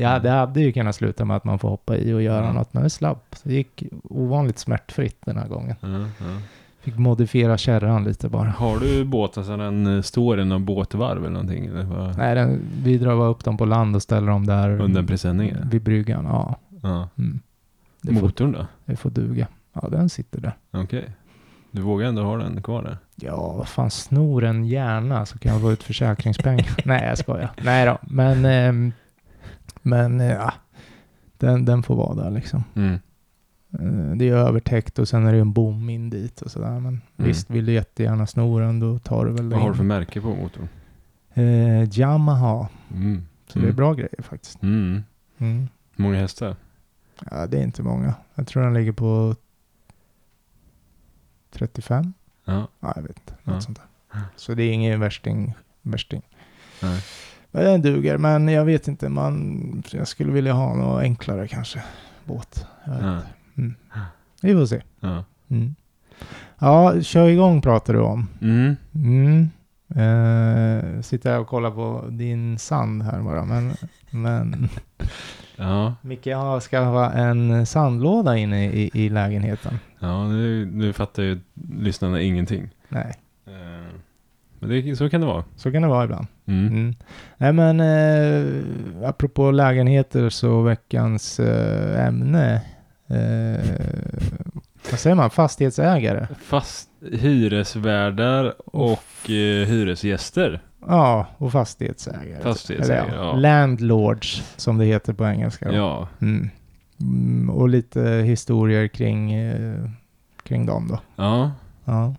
[0.00, 2.54] Ja, det hade ju kunnat sluta med att man får hoppa i och göra Mm.
[2.54, 3.36] något, men det slapp.
[3.42, 5.76] Det gick ovanligt smärtfritt den här gången.
[5.80, 5.88] Ja,
[6.26, 6.40] ja.
[6.80, 8.48] Fick modifiera kärran lite bara.
[8.50, 11.66] Har du båten så den eh, står i någon båtvarv eller någonting?
[11.66, 12.16] Eller vad?
[12.18, 15.50] Nej, den, vi drar upp dem på land och ställer dem där Under en presenning?
[15.50, 15.64] eller?
[15.66, 16.24] vid bryggan.
[16.24, 17.08] Ja, Ja.
[17.18, 17.40] mm.
[18.02, 18.66] det, får, Motorn då?
[18.84, 19.46] det får duga.
[19.72, 20.52] Ja, den sitter där.
[20.70, 21.04] Okej.
[21.70, 22.98] Du vågar ändå ha den kvar där?
[23.14, 26.66] Ja, vad fan, snor en gärna så kan jag få ut försäkringspengar.
[26.84, 27.50] Nej, jag skojar.
[27.62, 28.92] Nej då, men, ehm,
[29.86, 30.52] men eh, ja,
[31.38, 32.64] den, den får vara där liksom.
[32.74, 32.94] Mm.
[33.72, 36.80] Eh, Det är övertäckt och sen är det en bom in dit och sådär.
[36.80, 39.50] Men visst, vill du jättegärna sno den då tar du väl Mm.
[39.50, 40.68] Vad har du för märke på motorn?
[41.34, 42.68] Eh, Yamaha.
[42.94, 43.22] Mm.
[43.48, 44.62] Så det är bra grejer faktiskt.
[44.62, 45.02] Mm.
[45.38, 45.68] Mm.
[45.96, 46.56] Många hästar?
[47.30, 48.14] Ja, det är inte många.
[48.34, 49.34] Jag tror den ligger på
[51.50, 52.12] 35.
[52.44, 52.68] Ja.
[52.80, 53.32] Ja, jag vet inte.
[53.44, 53.60] Något Ja.
[53.60, 53.78] sånt
[54.12, 54.20] där.
[54.36, 55.54] Så det är ingen värsting.
[55.82, 56.22] värsting.
[56.82, 57.00] Nej.
[57.64, 58.18] Den duger.
[58.18, 59.08] Men jag vet inte.
[59.08, 61.82] Man, jag skulle vilja ha något enklare kanske.
[62.24, 62.66] Båt.
[63.56, 63.74] Mm.
[64.42, 64.82] Vi får se.
[65.00, 65.24] Ja.
[65.48, 65.74] Mm.
[66.58, 68.28] Ja, kör igång pratar du om.
[68.42, 68.76] Mm.
[68.94, 69.48] Mm.
[69.90, 73.44] Eh, sitter här och kollar på din sand här bara.
[73.44, 73.72] Men,
[74.10, 74.68] men
[75.56, 75.94] Ja.
[76.02, 79.78] Micke har- ska ha en sandlåda inne i, i lägenheten.
[79.98, 81.40] Ja, nu, nu fattar ju
[81.78, 82.68] lyssnarna ingenting.
[82.88, 83.14] Nej,
[83.46, 83.52] Eh,
[84.58, 85.44] Men det, så kan det vara.
[85.56, 86.26] så kan det vara ibland.
[86.48, 86.66] Mm.
[86.66, 86.94] Mm.
[87.36, 92.54] Nej men eh, apropå lägenheter så veckans eh, ämne.
[93.08, 93.64] Eh,
[94.90, 95.30] vad säger man?
[95.30, 96.26] Fastighetsägare.
[96.42, 100.62] Fast hyresvärdar och eh, hyresgäster.
[100.88, 102.42] Ja, och fastighetsägare.
[102.42, 103.32] Fastighetsägare, Eller ja.
[103.36, 105.68] Landlords, som det heter på engelska.
[105.68, 105.74] då.
[105.76, 106.50] Ja, Mm.
[107.00, 109.90] Mm, och lite historier kring, eh,
[110.42, 110.98] kring dem då.
[111.16, 111.50] ja.
[111.84, 112.14] Ja.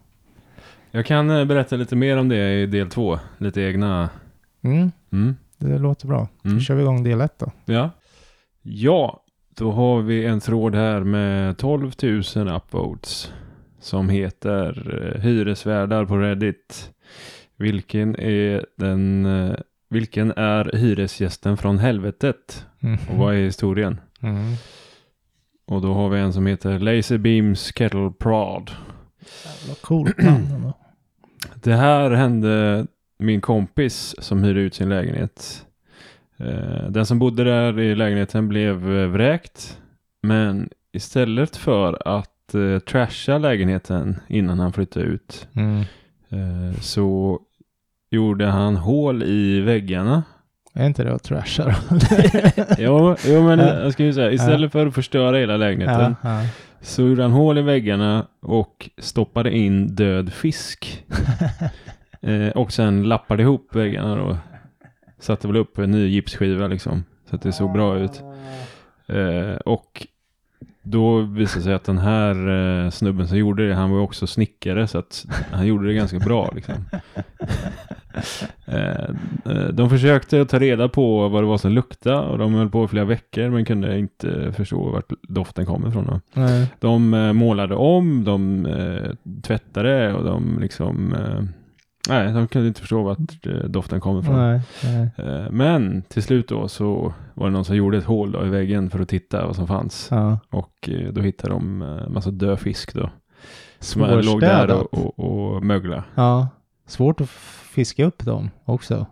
[0.98, 3.20] Jag kan eh, berätta lite mer om det i del två.
[3.38, 4.10] Lite egna...
[4.64, 5.36] Mm, Mm.
[5.58, 6.28] det låter bra.
[6.42, 6.62] Då Mm.
[6.62, 7.52] kör vi igång del ett då.
[7.66, 7.90] Ja.
[8.62, 9.24] Ja,
[9.58, 11.92] då har vi en tråd här med 12
[12.36, 13.32] 000 upvotes.
[13.80, 16.92] Som heter eh, Hyresvärdar på Reddit.
[17.58, 19.26] Vilken är den...
[19.26, 19.56] eh,
[19.90, 22.66] Vilken är hyresgästen från helvetet?
[23.12, 24.02] Och vad är historien?
[24.22, 24.54] Mm.
[25.68, 28.72] Och då har vi en som heter Laser Beams Kettle Prod.
[29.46, 30.74] Jävla coolt namn ändå.
[31.56, 32.86] Det här hände
[33.20, 35.66] min kompis som hyrde ut sin lägenhet.
[36.40, 39.78] Eh, Den som bodde där i lägenheten blev eh, vräkt.
[40.22, 45.84] Men istället för att eh, trasha lägenheten innan han flyttade ut Mm.
[46.82, 47.40] så
[48.12, 50.24] gjorde han hål i väggarna.
[50.74, 51.98] Är inte det att trasha då?
[52.78, 53.66] Jo, jo men Ja.
[53.84, 56.48] jag ju säga, istället för att förstöra hela lägenheten ja, ja.
[56.82, 61.06] Så gjorde han hål i väggarna och stoppade in död fisk.
[62.22, 64.38] Eh, och sen lappade ihop väggarna då.
[65.20, 67.04] Satte väl upp en ny gipsskiva liksom.
[67.30, 68.24] Så att det såg bra ut.
[69.08, 70.08] Eh, och
[70.90, 72.36] då visade det sig att den här
[72.86, 76.20] eh, snubben som gjorde det, han var också snickare så att han gjorde det ganska
[76.20, 76.76] bra liksom.
[78.66, 79.10] Eh,
[79.46, 82.86] eh, de försökte ta reda på vad det var som luktade och de höll på
[82.86, 86.22] i flera veckor men kunde inte förstå vart doften kom ifrån.
[86.34, 86.68] Nej.
[86.80, 88.68] De eh, målade om, de
[89.44, 91.16] tvättade och de liksom...
[92.10, 94.36] Nej, de kunde inte förstå vart eh, doften kom ifrån.
[94.38, 95.10] Nej, nej.
[95.18, 98.90] Eh, men till slut då så var det någon som gjorde ett hål i väggen
[98.90, 100.08] för att titta vad som fanns.
[100.12, 100.40] Ja.
[100.50, 103.10] Och eh, då hittade de eh, massa död fisk då.
[103.80, 105.20] Som låg där och, och,
[105.56, 106.04] och mögla.
[106.16, 106.48] Ja.
[106.88, 109.06] Svårt att fiska upp dem också.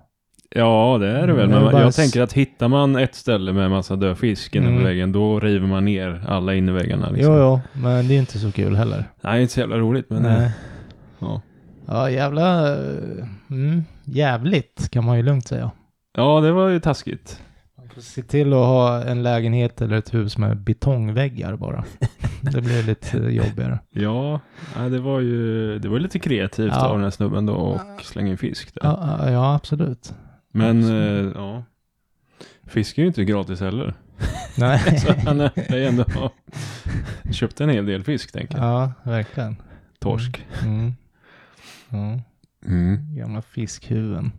[0.49, 1.45] Ja, det är det väl.
[1.51, 4.67] Mm, Men bara jag tänker att hittar man ett ställe med massa död fisk inne
[4.67, 4.79] Mm.
[4.79, 7.09] på väggen, då river man ner alla innerväggarna.
[7.09, 7.33] Liksom.
[7.33, 7.39] Jo,
[7.73, 9.03] jo, men det är inte så kul heller.
[9.21, 10.21] Nej, inte så jävla roligt, men...
[10.23, 10.51] Nej.
[11.19, 11.41] Ja.
[11.87, 12.75] Ja, jävla...
[13.49, 15.71] Mm, jävligt kan man ju lugnt säga.
[16.17, 17.41] ja, det var ju taskigt.
[17.77, 21.83] Man får se till att ha en lägenhet eller ett hus med betongväggar bara.
[22.41, 23.79] Det blir lite jobbigare.
[23.89, 24.39] Ja,
[24.89, 26.85] det var ju det var lite kreativt Ja.
[26.87, 28.81] av den här snubben då och slänga in fisk där.
[28.83, 30.13] Ja, ja, absolut.
[30.51, 31.35] Men absolut.
[31.35, 31.63] eh, ja,
[32.67, 33.93] fisk är ju inte gratis heller.
[34.57, 34.99] Nej.
[34.99, 36.05] Så han har ändå
[37.31, 38.65] köpt en hel del fisk tänker jag.
[38.65, 39.55] Ja, verkligen.
[39.99, 40.45] Torsk.
[40.63, 40.93] Mm.
[41.89, 42.19] Ja,
[42.65, 43.15] Mm.
[43.15, 44.31] gamla fiskhuvuden.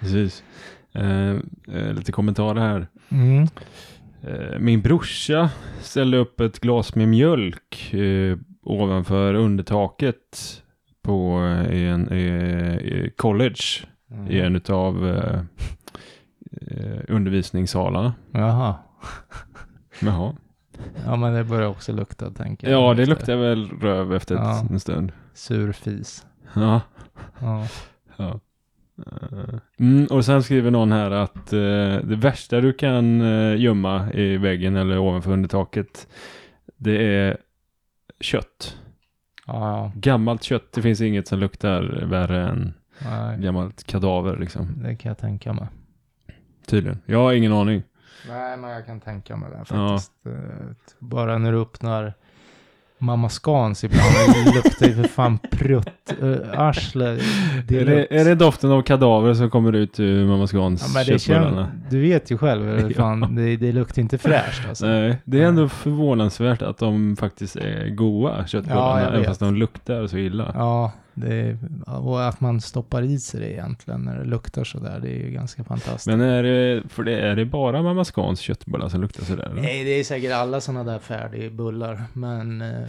[0.00, 0.44] Precis.
[0.92, 1.30] Eh,
[1.68, 2.86] eh, lite kommentarer här.
[3.08, 3.46] Mm.
[4.22, 10.62] Eh, min brorsa ställde upp ett glas med mjölk eh, ovanför undertaket
[11.02, 11.18] på
[11.70, 13.62] en eh, college
[14.12, 14.30] Mm.
[14.30, 15.40] i en av eh,
[17.08, 18.14] undervisningssalarna.
[18.32, 18.74] Jaha.
[20.00, 20.32] Jaha.
[21.06, 22.82] Ja, men det börjar också lukta, tänker jag.
[22.82, 24.66] Ja, det luktar väl röv efter Ja.
[24.70, 25.12] en stund.
[25.34, 26.26] Sur fis.
[26.54, 26.80] Ja.
[27.40, 27.66] Ja.
[28.16, 28.40] ja.
[29.06, 31.58] Eh, Mm, och sen skriver någon här att eh,
[32.08, 36.08] det värsta du kan eh, gömma i väggen eller ovanför undertaket
[36.76, 37.36] det är
[38.20, 38.76] kött.
[39.46, 44.82] Ja, Gammalt kött, det finns inget som luktar värre än nej, gammalt kadaver liksom.
[44.82, 45.66] det kan jag tänka mig.
[46.66, 46.98] Tydligen.
[47.06, 47.82] Jag har ingen aning.
[48.28, 49.88] Nej, men jag kan tänka mig det Ja.
[49.88, 50.12] faktiskt.
[50.26, 50.32] Eh,
[50.98, 52.14] Bara när du öppnar
[53.02, 54.04] Mamma Scans ibland,
[54.44, 57.06] det luktar ju för fan prutt, uh, arsle.
[57.10, 57.16] Är
[57.66, 57.94] deluxe.
[58.10, 61.18] det, är det doften av kadaver som kommer ut ur Mamma Scans Ja, men det
[61.18, 61.66] köttbullarna?
[61.70, 62.94] känns, du vet ju själv, eh, Ja.
[62.96, 64.86] fan, det, det luktar inte fräscht alltså.
[64.86, 69.54] Nej, det är ändå förvånansvärt att de faktiskt är goda köttbullarna, Ja, även fast de
[69.54, 70.50] luktar så illa.
[70.54, 75.08] Ja, det, och att man stoppar i sig det egentligen när det luktar sådär, det
[75.08, 76.06] är ju ganska fantastiskt.
[76.06, 79.44] Men är det, för det, är det bara Mamma Scans köttbullar som luktar sådär?
[79.44, 79.62] eller?
[79.62, 82.88] Nej, det är säkert alla sådana där färdigbullar, men eh,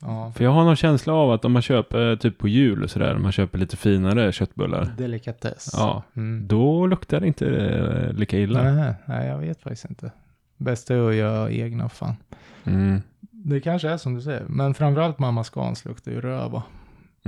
[0.00, 2.90] ja, För jag har någon känsla av att om man köper typ på jul och
[2.90, 5.70] sådär, man köper lite finare köttbullar, delikatess.
[5.72, 6.46] ja, Mm.
[6.48, 8.62] då luktar det inte eh, lika illa.
[8.72, 10.12] Nej, nej, jag vet faktiskt inte.
[10.56, 12.16] Bäst är att göra egna fan.
[12.64, 13.00] Mm.
[13.30, 16.62] Det kanske är som du säger, men framförallt mamma Scans luktar ju röva.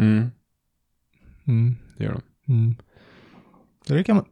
[0.00, 0.30] Mm,
[1.44, 1.76] Mm.
[1.98, 2.52] det gör de.
[2.52, 2.74] Mm.
[3.86, 4.24] Det kan man,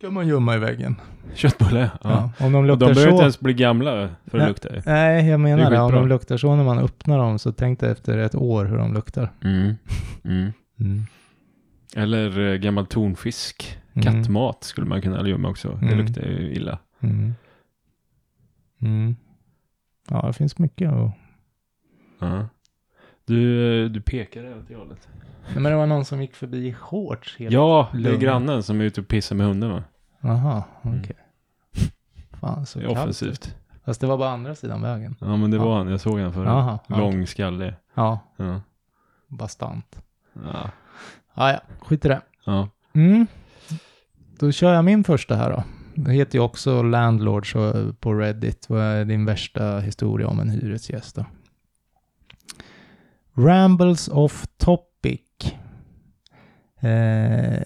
[0.00, 0.96] kan man gömma i väggen.
[1.34, 2.32] Köttbullar, ja.
[2.38, 2.46] Ja.
[2.46, 3.14] Om de luktar de behöver så.
[3.14, 3.90] inte ens bli gamla
[4.26, 4.48] för att Nej.
[4.48, 4.68] lukta.
[4.86, 5.80] Nej, jag Det menar är det.
[5.80, 8.76] Om de luktar så när man öppnar dem så tänk dig efter ett år hur
[8.78, 9.32] de luktar.
[9.44, 9.74] Mm.
[10.24, 10.52] Mm.
[10.80, 11.02] Mm.
[11.96, 13.78] Eller eh, gammal tonfisk.
[13.92, 14.02] Mm.
[14.04, 15.68] Kattmat skulle man kunna gömma också.
[15.80, 15.98] Det Mm.
[15.98, 16.78] luktar ju illa.
[17.00, 17.32] Mm.
[18.82, 19.16] Mm.
[20.10, 21.12] Ja, det finns mycket att...
[22.20, 22.48] Ja.
[23.28, 25.08] Du, du pekade åt det hållet.
[25.52, 27.36] Nej, men det var någon som gick förbi i shorts.
[27.38, 27.52] Helt...
[27.52, 28.20] Ja, det är lugn.
[28.20, 29.82] grannen som är ute och pissar med hunden va?
[30.20, 30.96] Jaha, okej.
[30.96, 31.90] Mm.
[32.40, 32.98] Fan, så Det är kallt.
[32.98, 33.54] offensivt.
[33.84, 35.16] Fast det var bara andra sidan vägen.
[35.20, 35.64] Ja men det Ja.
[35.64, 36.46] var han, jag såg han förut.
[36.46, 36.98] Jaha, ja.
[36.98, 37.74] Lång, skallig.
[37.94, 38.60] Ja, Ja.
[39.28, 40.02] bastant.
[40.44, 40.70] Ja.
[41.34, 42.20] Ah, ja, skit i det.
[42.44, 42.68] ja.
[42.92, 43.26] Mm.
[44.38, 45.62] Då kör jag min första här då.
[45.94, 48.66] Det heter ju också Landlord så på Reddit.
[48.68, 51.24] Vad är din värsta historia om en hyresgäst då?
[53.38, 55.20] Rambles off topic.
[56.80, 57.62] Eh,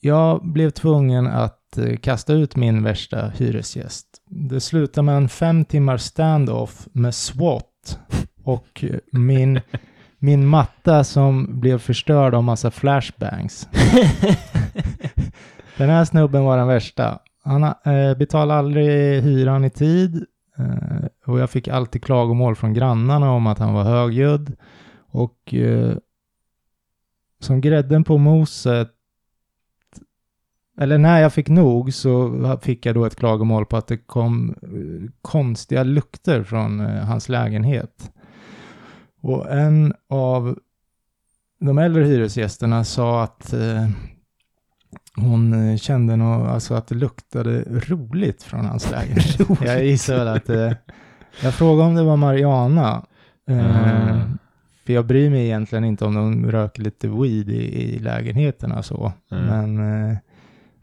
[0.00, 4.06] jag blev tvungen att eh, kasta ut min värsta hyresgäst.
[4.26, 7.98] Det slutade med en fem timmar standoff med SWAT
[8.44, 9.60] och eh, min,
[10.18, 13.68] min matta som blev förstörd av massa flashbangs.
[15.76, 17.18] Den här snubben var den värsta.
[17.44, 20.24] Han eh, betalade aldrig hyran i tid
[20.58, 24.56] eh, och jag fick alltid klagomål från grannarna om att han var högljudd.
[25.10, 25.96] Och eh,
[27.40, 28.90] som grädden på moset,
[30.80, 34.54] eller när jag fick nog så fick jag då ett klagomål på att det kom
[34.62, 38.12] eh, konstiga lukter från eh, hans lägenhet.
[39.20, 40.58] Och en av
[41.60, 43.88] de äldre hyresgästerna sa att eh,
[45.16, 49.38] hon eh, kände nog, alltså att det luktade roligt från hans lägenhet.
[49.64, 50.72] jag gissar väl att eh,
[51.42, 53.06] jag frågade om det var Mariana.
[53.48, 54.38] Eh, Mm.
[54.90, 59.12] För jag bryr mig egentligen inte om de röker lite weed i, i lägenheterna så.
[59.30, 59.44] Mm.
[59.46, 60.16] Men, eh,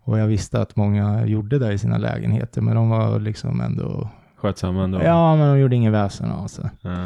[0.04, 4.10] och jag visste att många gjorde det i sina lägenheter, men de var liksom ändå,
[4.36, 5.02] Skötsamma ändå.
[5.04, 6.70] ja men de gjorde ingen väsen av sig.
[6.82, 7.06] Ja.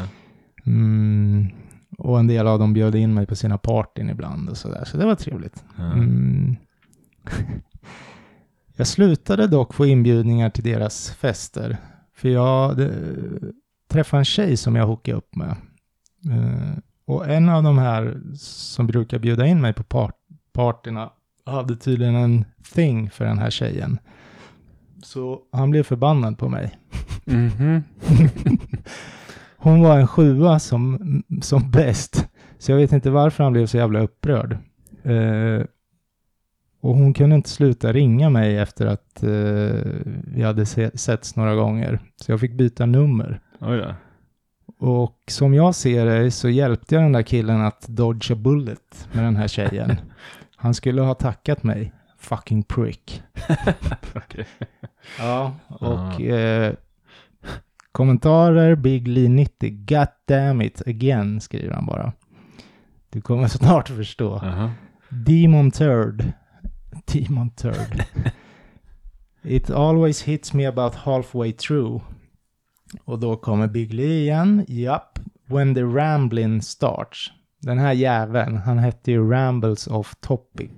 [0.66, 1.46] Mm,
[1.98, 4.96] och en del av dem bjöd in mig på sina partyn ibland och sådär, så
[4.96, 5.64] det var trevligt.
[5.78, 6.56] Mm.
[8.76, 11.76] Jag slutade dock få inbjudningar till deras fester.
[12.14, 12.92] För jag det,
[13.88, 15.56] träffade en tjej som jag hookade upp med.
[16.30, 20.14] Eh, och en av de här som brukar bjuda in mig på part
[20.52, 21.10] partyna
[21.44, 23.98] hade tydligen en thing för den här tjejen.
[25.02, 26.78] Så han blev förbannad på mig.
[27.24, 27.82] Mhm.
[29.56, 32.28] Hon var en sjua som, som bäst.
[32.58, 34.52] Så jag vet inte varför han blev så jävla upprörd.
[35.02, 35.66] Eh,
[36.80, 39.90] och hon kunde inte sluta ringa mig efter att eh,
[40.24, 41.98] vi hade se- setts några gånger.
[42.16, 43.40] Så jag fick byta nummer.
[43.60, 43.94] Oj då.
[44.82, 49.08] Och som jag ser det så hjälpte jag den där killen att dodge a bullet
[49.12, 49.96] med den här tjejen.
[50.56, 51.92] Han skulle ha tackat mig.
[52.18, 53.22] Fucking prick.
[54.14, 54.46] Okej.
[55.18, 56.74] Ja, och eh,
[57.92, 59.70] kommentarer Big Lee 90.
[59.70, 62.12] God damn it again, skriver han bara.
[63.10, 64.40] Du kommer snart förstå.
[64.42, 64.70] Jaha.
[65.08, 66.32] Demon Turd.
[67.12, 68.04] Demon Turd.
[69.42, 72.02] It always hits me about halfway through.
[73.04, 74.64] Och då kommer Big Lee igen.
[74.68, 75.18] Japp.
[75.46, 77.32] When the rambling starts.
[77.60, 80.70] Den här jäveln, han hette ju Rambles off topic.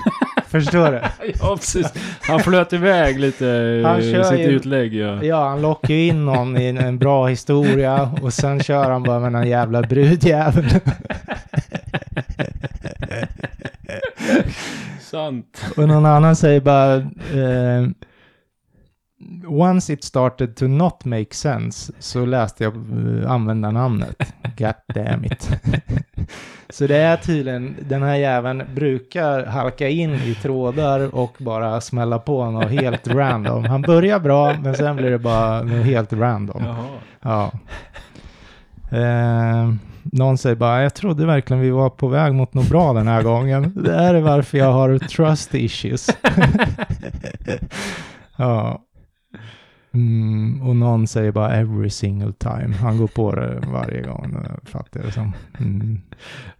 [0.46, 1.00] Förstår du?
[1.40, 1.92] Ja, precis.
[2.22, 4.94] Han flöt iväg lite Han i sitt ju- utlägg.
[4.94, 5.24] Ja.
[5.24, 9.20] Ja, han lockar ju in någon i en, bra historia och sen kör han bara
[9.20, 10.64] med någon jävla brudjävel.
[15.00, 15.64] Sant.
[15.76, 17.88] Och någon annan säger bara eh,
[19.46, 24.34] Once it started to not make sense så läste jag uh, användarnamnet.
[24.58, 25.50] God damn it.
[26.70, 32.18] så det är tydligen, den här jäveln brukar halka in i trådar och bara smälla
[32.18, 33.64] på något helt random.
[33.64, 36.62] Han börjar bra, men sen blir det bara något helt random.
[36.64, 36.86] Jaha.
[37.22, 37.52] Ja.
[38.98, 43.08] Eh, någon säger bara, jag trodde verkligen vi var på väg mot något bra den
[43.08, 43.72] här gången.
[43.74, 46.10] Det här är varför jag har trust issues.
[48.36, 48.82] ja.
[49.94, 52.74] Mm, och någon säger bara every single time.
[52.80, 55.32] Han går på det varje gång, fattar jag det som.
[55.58, 56.00] Mm.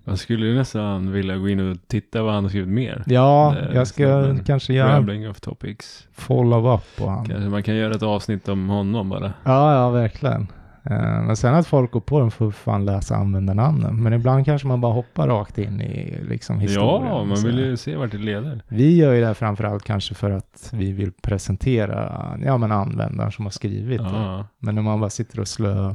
[0.05, 3.03] Man skulle ju nästan vilja gå in och titta vad han har skrivit mer.
[3.07, 6.09] Ja, Det är jag ska kanske göra Rambling of topics.
[6.15, 7.25] follow-up på han.
[7.27, 9.33] Kanske man kan göra ett avsnitt om honom bara.
[9.45, 10.47] Ja, ja, verkligen.
[10.85, 14.03] Eh, Men sen att folk går på den får fan läsa användarnamnen.
[14.03, 17.07] Men ibland kanske man bara hoppar rakt in i liksom historien.
[17.13, 18.63] Ja, man vill ju se vart det leder.
[18.69, 22.13] Vi gör ju det här framförallt kanske för att vi vill presentera
[22.45, 24.05] ja, men användaren som har skrivit det.
[24.09, 25.95] Ja, Men när man bara sitter och slö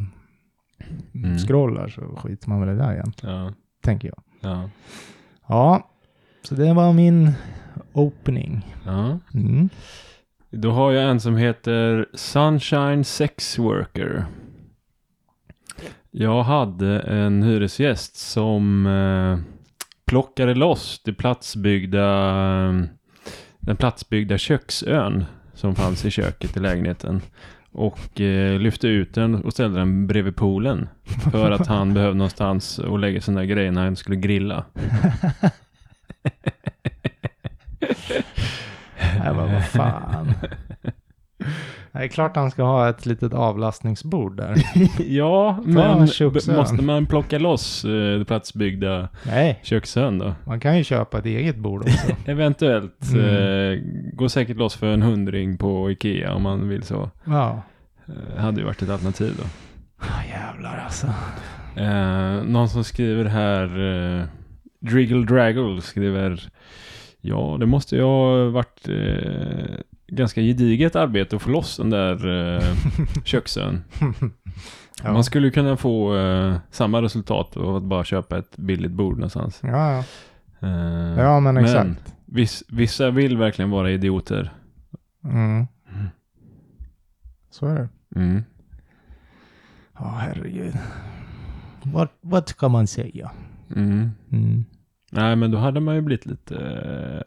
[1.15, 1.37] Mm.
[1.37, 4.51] scrollar så skiter man väl i det där egentligen, ja, tänker jag.
[4.51, 4.69] ja.
[5.47, 5.89] Ja,
[6.43, 7.31] så det var min
[7.93, 8.75] opening.
[8.85, 9.19] ja.
[9.33, 9.69] Mm.
[10.49, 14.25] Då har jag en som heter Sunshine Sex Worker.
[16.19, 19.37] Jag hade en hyresgäst som eh,
[20.05, 22.05] plockade loss det platsbyggda,
[23.59, 27.21] den platsbyggda köksön som fanns i köket i lägenheten.
[27.71, 30.89] och eh, lyfte ut den och ställde den bredvid poolen.
[31.31, 34.65] För att han behövde någonstans att lägga sina grejer när han skulle grilla.
[38.99, 40.33] Äh, Nej, men vad fan.
[41.91, 44.55] Det är klart han ska ha ett litet avlastningsbord där.
[45.07, 45.99] ja, en men
[46.55, 50.33] måste man plocka loss eh, det platsbyggda Nej, köksön då?
[50.43, 52.15] man kan ju köpa ett eget bord också.
[52.25, 53.13] Eventuellt.
[53.13, 53.25] Mm.
[53.25, 53.79] Eh,
[54.13, 57.09] går säkert loss för en hundring på Ikea om man vill så.
[57.23, 57.61] Ja.
[58.07, 59.43] Eh, hade ju varit ett alternativ då.
[59.99, 61.07] Ah, jävlar alltså.
[61.75, 64.25] Eh, någon som skriver här, eh,
[64.79, 66.49] Driggle Draggle skriver
[67.27, 72.27] Ja, det måste ju ha varit eh, ganska gediget arbete att få loss den där
[72.55, 72.75] eh,
[73.23, 73.83] köksön.
[75.03, 75.13] Ja.
[75.13, 79.13] Man skulle ju kunna få eh, samma resultat av att bara köpa ett billigt bord
[79.17, 79.59] någonstans.
[79.63, 80.03] Ja, ja.
[80.67, 82.15] Eh, ja men exakt.
[82.25, 84.53] Viss, vissa vill verkligen vara idioter.
[85.23, 85.67] Mm.
[87.49, 87.89] Så är det.
[88.19, 88.43] Mm.
[89.99, 90.77] Ja, herregud.
[91.83, 93.31] Vad, vad ska man säga?
[93.75, 94.11] Mm.
[94.31, 94.65] Mm.
[95.11, 96.55] Nej, men då hade man ju blivit lite,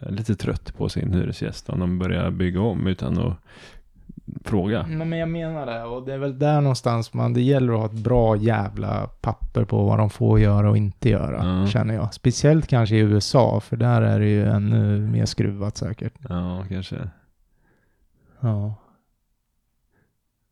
[0.03, 3.37] eh, lite trött på sin hyresgäst om de börjar bygga om utan att
[4.45, 4.87] fråga.
[4.89, 5.85] Nej, men jag menar det.
[5.85, 9.65] Och det är väl där någonstans man, det gäller att ha ett bra jävla papper
[9.65, 11.67] på vad de får göra och inte göra, Ja.
[11.67, 12.15] känner jag.
[12.15, 16.13] Speciellt kanske i USA, för där är det ju ännu mer skruvat säkert.
[16.29, 16.97] Ja, kanske.
[18.41, 18.75] Ja.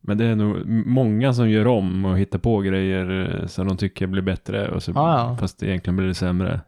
[0.00, 3.76] Men det är nog många som gör om och hittar på grejer eh, som de
[3.76, 5.36] tycker blir bättre och så, Ja, ja.
[5.36, 6.60] fast egentligen blir det sämre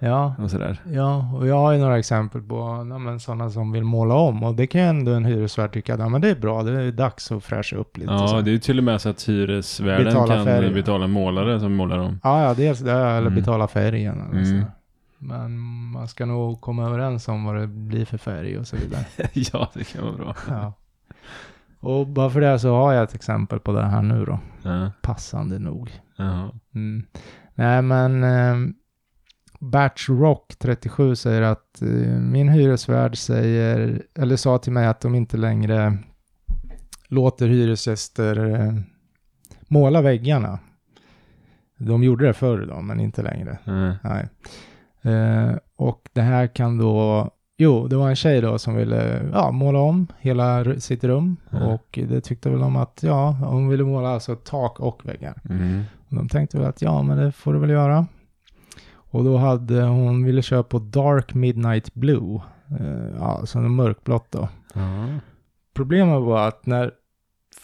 [0.00, 0.80] Ja, och sådär.
[0.92, 4.54] ja, och jag har ju några exempel på men sådana som vill måla om och
[4.54, 7.32] det kan ju ändå en hyresvärd tycka att men det är bra, det är dags
[7.32, 8.12] att fräscha upp lite.
[8.12, 8.40] Ja, så.
[8.40, 10.74] det är ju till och med så att hyresvärden Betala kan färg.
[10.74, 12.20] betala målare som målar om.
[12.22, 13.34] Ja, ja, dels det, eller Mm.
[13.34, 14.20] betala färgen.
[14.30, 14.60] Eller Mm.
[14.62, 14.66] så.
[15.18, 15.58] Men
[15.92, 19.04] man ska nog komma överens om vad det blir för färg och så vidare.
[19.32, 20.34] ja, det kan vara bra.
[20.48, 20.72] Ja.
[21.80, 24.38] Och bara för det så har jag ett exempel på det här nu då.
[24.62, 25.90] Ja, Passande nog.
[26.74, 27.02] Mm.
[27.54, 28.56] Nej men eh,
[29.58, 31.88] Batch Rock 37 säger att eh,
[32.20, 35.98] min hyresvärd säger, eller sa till mig att de inte längre
[37.08, 38.74] låter hyresgäster eh,
[39.68, 40.58] måla väggarna.
[41.78, 43.58] De gjorde det förr då, men inte längre.
[43.64, 43.94] Ja.
[44.02, 44.28] Nej.
[45.02, 49.50] Eh, och det här kan då, jo, det var en tjej då som ville ja,
[49.50, 51.36] måla om hela sitt rum.
[51.50, 51.64] Ja.
[51.64, 55.40] Och det tyckte väl de att, ja, hon ville måla alltså tak och väggar.
[55.50, 55.82] Mm.
[56.08, 58.06] Och de tänkte väl att ja, men det får du väl göra.
[59.10, 62.40] Och då hade hon ville köpa på Dark Midnight Blue.
[62.80, 64.48] Eh, ja, som är mörkblått då.
[64.74, 64.80] Ja.
[65.74, 66.90] Problemet var att när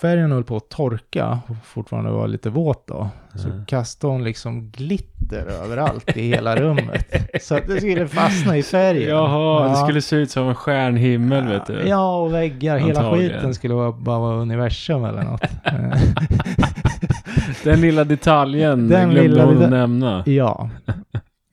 [0.00, 3.08] färgen höll på att torka och fortfarande var lite våt då.
[3.34, 3.54] Så Ja.
[3.66, 7.06] kastade hon liksom glitter överallt i hela rummet.
[7.42, 9.08] Så att det skulle fastna i färgen.
[9.08, 9.74] Jaha, det Ja.
[9.74, 11.82] skulle se ut som en stjärnhimmel vet du.
[11.88, 12.78] Ja, och väggar.
[12.78, 13.32] Hela Antagligen.
[13.32, 15.42] skiten skulle vara, bara vara universum eller något.
[17.64, 20.22] Den lilla detaljen Den glömde lilla hon att nämna.
[20.26, 20.70] Ja.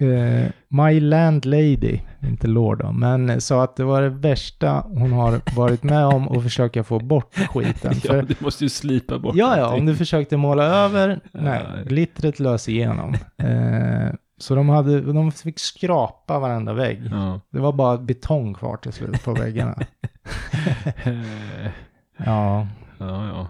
[0.01, 5.55] Eh, My Landlady, inte Lord då, men sa att det var det värsta hon har
[5.55, 7.93] varit med om att försöka få bort skiten.
[8.03, 11.63] Ja, För, du måste ju slipa bort ja, ja, om du försökte måla över, nej,
[11.85, 13.13] glittret lös igenom.
[13.37, 17.01] Eh, så de, hade, de fick skrapa varenda vägg.
[17.11, 17.41] Ja.
[17.51, 19.75] Det var bara betong kvar till slut på väggarna.
[22.25, 22.67] Ja.
[22.97, 23.47] ja, ja.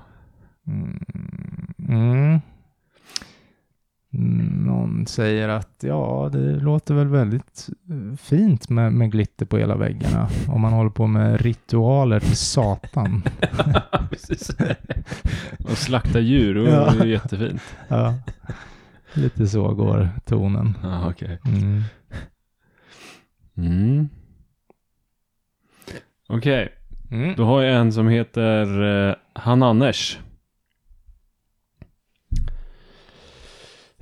[1.88, 2.42] Mm.
[4.14, 4.66] Mm.
[4.66, 9.76] Någon säger att ja, det låter väl väldigt eh, fint med, med glitter på hela
[9.76, 10.28] väggarna.
[10.48, 13.24] Om man håller på med ritualer till Satan.
[14.10, 14.50] Precis.
[15.64, 16.94] Och slakta djur, det Ja.
[17.02, 17.62] är jättefint.
[17.88, 18.14] Ja.
[19.14, 20.78] Lite så går tonen.
[20.84, 21.40] Ja, okej.
[21.46, 21.82] Mm.
[23.58, 24.10] Mm.
[26.30, 26.70] Okej,
[27.12, 27.34] Mm.
[27.38, 30.20] då har jag en som heter uh, Han-Anders.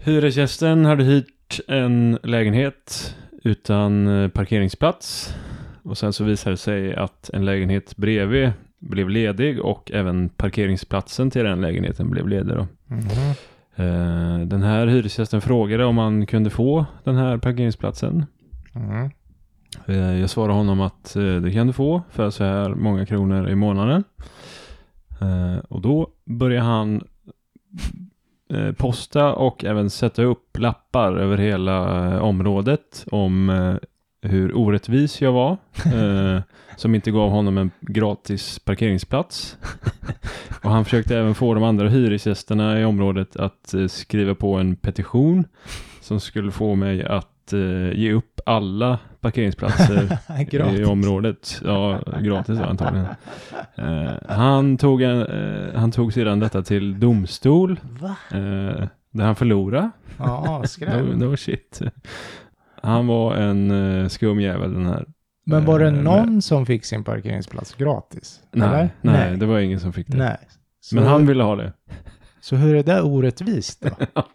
[0.01, 5.35] Hyresgästen hade hyrt en lägenhet utan eh, parkeringsplats.
[5.83, 11.31] Och sen så visade det sig att en lägenhet bredvid blev ledig och även parkeringsplatsen
[11.31, 12.67] till den lägenheten blev ledig då.
[13.83, 18.25] Eh, Den här hyresgästen frågade om han kunde få den här parkeringsplatsen.
[18.75, 19.09] Mm.
[20.19, 24.03] Jag svarade honom att det kan du få för så här många kronor i månaden.
[25.67, 27.03] Och då började han
[28.77, 33.75] posta och även sätta upp lappar över hela eh, området om eh,
[34.29, 35.51] hur orättvis jag var.
[35.85, 36.41] eh,
[36.77, 39.57] Som inte gav honom en gratis parkeringsplats.
[40.63, 44.75] Och han försökte även få de andra hyresgästerna i området att eh, skriva på en
[44.75, 45.45] petition
[46.01, 50.17] som skulle få mig att att eh, ge upp alla parkeringsplatser
[50.79, 51.61] i området.
[51.65, 53.07] Ja, gratis antagligen.
[53.75, 57.79] Eh, han, tog en, eh, han tog sedan detta till domstol.
[57.99, 58.15] Va?
[58.31, 59.91] Eh, där han förlorade.
[60.17, 61.19] Ja, skräll.
[61.19, 61.81] det var shit.
[62.81, 65.05] Han var en eh, skum jävel den här.
[65.45, 68.41] Men var det Eh, någon som fick sin parkeringsplats gratis?
[68.51, 68.89] Nej, Eller?
[69.01, 70.17] nej, det var ingen som fick det.
[70.17, 70.37] Nej.
[70.81, 71.73] Så, Men han ville ha det.
[72.41, 73.89] så hur är det orättvist då?
[74.13, 74.27] Ja.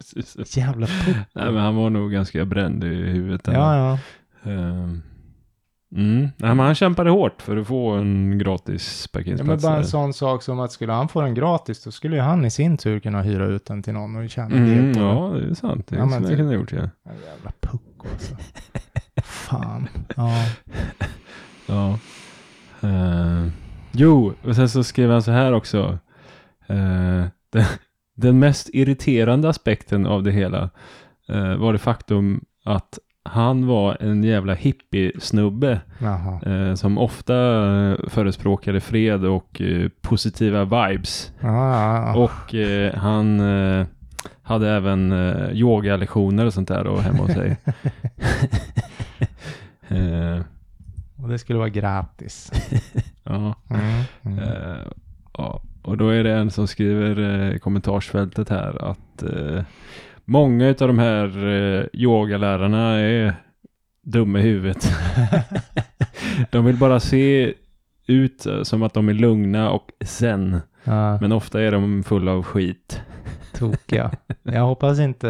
[0.47, 1.17] Jävla puck.
[1.33, 3.41] Nej, men han var nog ganska bränd i huvudet.
[3.47, 3.99] Ja, ja.
[4.45, 5.03] Ehm,
[5.97, 6.21] Mm.
[6.21, 9.19] Nej, men han kämpade hårt för att få en gratis ja.
[9.19, 9.63] Men parkeringsplats.
[9.63, 12.45] bara en sån sak som att skulle han få den gratis, då skulle ju han
[12.45, 15.51] i sin tur kunna hyra ut den till någon och tjäna Mm, det ja, det
[15.51, 15.87] är sant.
[15.87, 16.89] Det Ja, är men som jag kunde ha gjort, ja.
[17.05, 18.37] Ja, jävla pucko alltså.
[19.23, 19.89] Fan.
[20.17, 20.47] Ja.
[21.67, 21.99] ja.
[22.89, 23.47] Eh,
[23.93, 25.99] jo, och sen så skrev han så här också.
[26.67, 27.65] Eh, den,
[28.15, 30.71] den mest irriterande aspekten av det hela
[31.29, 35.81] eh, var det faktum att han var en jävla hippie-snubbe
[36.47, 41.33] eh, som ofta eh, förespråkade fred och eh, positiva vibes.
[41.41, 42.15] Ja.
[42.17, 43.87] Och eh, han eh,
[44.43, 47.57] hade även eh, yogalektioner och sånt där och hemma hos sig.
[49.89, 50.41] eh,
[51.23, 52.53] Och det skulle vara gratis.
[53.25, 54.03] ja, Mm.
[54.23, 54.79] Mm.
[55.39, 57.21] ja, och då är det en som skriver
[57.55, 59.23] i kommentarsfältet här att
[60.25, 63.35] många av de här eh, yogalärarna är
[64.03, 64.93] dumma i huvudet.
[66.51, 67.55] de vill bara se
[68.07, 70.61] ut som att de är lugna och zen.
[70.85, 73.03] Ja, Men ofta är de fulla av skit.
[73.55, 74.11] tokiga.
[74.43, 75.27] Jag hoppas inte,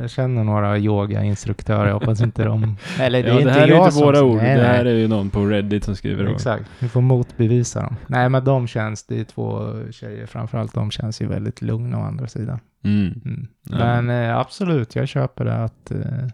[0.00, 2.76] jag känner några yogainstruktörer, jag hoppas inte de...
[3.00, 4.06] Eller det är ja, inte det här är jag inte som...
[4.06, 4.36] våra ord.
[4.36, 4.92] Nej, det här nej.
[4.92, 6.30] är ju någon på Reddit som skriver det.
[6.30, 7.96] Exakt, vi får motbevisa dem.
[8.06, 12.02] Nej, men de känns, det är två tjejer framförallt, de känns ju väldigt lugna å
[12.02, 12.60] andra sidan.
[12.84, 13.20] Mm.
[13.24, 13.48] Mm.
[13.62, 16.28] Men eh, absolut, jag köper det att eh,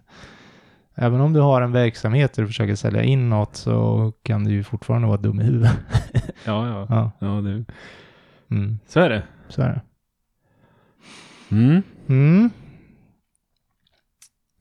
[0.95, 4.51] även om du har en verksamhet där du försöker sälja in något så kan du
[4.51, 5.72] ju fortfarande vara dum i huvudet.
[6.47, 6.86] Ja, ja.
[6.88, 7.64] ja, ja det,
[8.51, 9.22] mm, så är det.
[9.49, 9.80] så är det.
[11.57, 11.82] Mm.
[12.09, 12.51] Mm.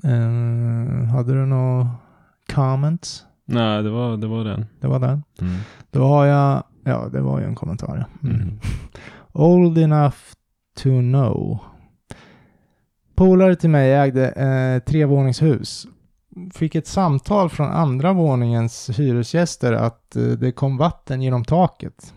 [0.04, 1.90] Eh, hade du några
[2.54, 3.26] comments?
[3.46, 4.66] Nej, det var, det var den.
[4.80, 5.24] Det var den.
[5.42, 5.56] Mm.
[5.92, 7.98] Då har jag, ja det var ju en kommentar.
[8.22, 8.30] ja.
[8.30, 8.42] Mm.
[8.42, 8.60] Mm.
[9.32, 10.18] Old enough
[10.84, 11.60] to know.
[13.16, 15.88] Polare till mig ägde eh, trevåningshus.
[16.54, 22.14] Fick ett samtal från andra våningens hyresgäster att eh, det kom vatten genom taket.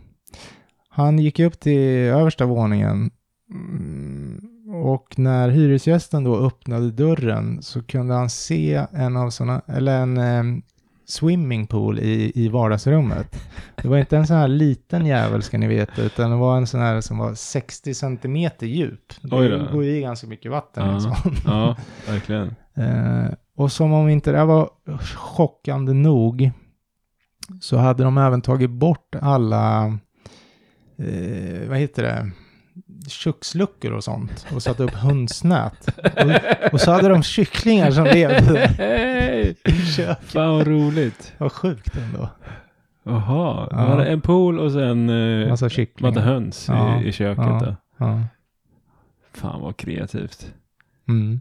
[0.89, 3.11] Han gick upp till översta våningen
[3.51, 4.41] mm,
[4.85, 10.17] och när hyresgästen då öppnade dörren så kunde han se en av såna, eller en
[10.17, 10.63] eh,
[11.07, 13.37] swimmingpool i, i vardagsrummet.
[13.83, 16.67] Det var inte en sån här liten jävel ska ni veta, utan det var en
[16.67, 19.13] sån här som var 60 centimeter djup.
[19.23, 21.01] Det går ju i ganska mycket vatten Ja.
[21.01, 21.35] sån.
[21.47, 21.77] Ja,
[22.09, 22.55] verkligen.
[22.79, 23.27] Eh,
[23.57, 24.71] och som om inte det här var
[25.15, 26.51] chockande nog
[27.61, 29.87] så hade de även tagit bort alla,
[30.99, 32.31] eh, vad heter det,
[33.09, 35.89] köksluckor och sånt och satt upp hönsnät.
[35.97, 38.65] Och, och så hade de kycklingar som levde
[39.65, 40.19] i köket.
[40.25, 41.33] Fan vad roligt.
[41.39, 42.29] Vad sjukt ändå.
[43.05, 43.87] Jaha, Ja.
[43.87, 45.11] var en pool och sen
[45.43, 46.11] eh, Massa kycklingar.
[46.15, 47.01] massa höns Ja.
[47.03, 47.45] i, i köket.
[47.45, 47.61] Ja.
[47.65, 47.77] Då.
[48.05, 48.23] Ja.
[49.35, 50.53] Fan vad kreativt.
[51.09, 51.41] Mm.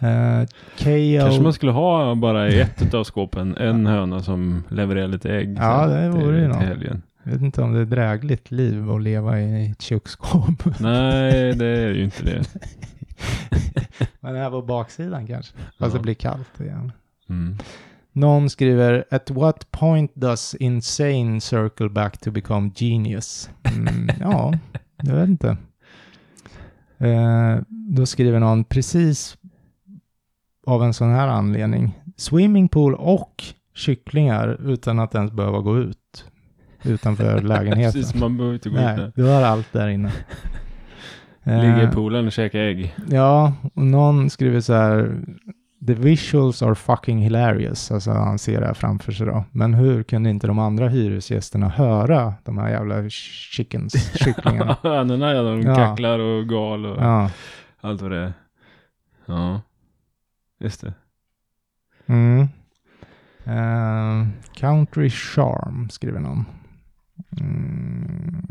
[0.00, 0.46] Eh,
[0.78, 1.20] KO.
[1.20, 5.56] Kanske man skulle ha bara i ett av skåpen en höna som levererar lite ägg.
[5.60, 6.56] Ja, det till- vore ju något.
[6.56, 7.02] helgen.
[7.22, 10.64] Jag vet inte om det är drägligt liv att leva i ett köksskåp.
[10.80, 12.44] Nej, det är ju inte det.
[14.20, 15.56] Men det här var baksidan kanske.
[15.56, 15.88] Fast Ja.
[15.88, 16.92] det blir kallt igen.
[17.28, 17.56] Mm.
[18.12, 23.50] Någon skriver At what point does insane circle back to become genius?
[23.76, 24.54] Mm, ja,
[25.02, 25.56] jag vet inte.
[26.98, 29.36] Eh, då skriver någon precis
[30.66, 31.98] av en sån här anledning.
[32.16, 33.44] Swimmingpool och
[33.74, 36.24] kycklingar utan att ens behöva gå ut
[36.82, 37.92] utanför lägenheten.
[38.02, 39.12] Precis, man behöver inte gå Nej, där.
[39.14, 40.12] du har allt där inne.
[41.42, 42.94] Ligga i Eh, poolen och käka ägg.
[43.10, 45.20] Ja, och någon skriver så här.
[45.86, 47.90] The visuals are fucking hilarious.
[47.90, 49.44] Alltså han ser det här framför sig då.
[49.52, 54.76] Men hur kunde inte de andra hyresgästerna höra de här jävla chickens, kycklingarna?
[54.82, 55.74] Hönorna ja, de Ja.
[55.76, 57.30] kacklar och gal och ja.
[57.80, 58.32] allt vad det är.
[59.26, 59.60] Ja,
[60.60, 60.92] just det.
[62.06, 62.48] Mm.
[63.44, 66.44] Eh, country charm skriver någon.
[67.40, 68.42] Mm.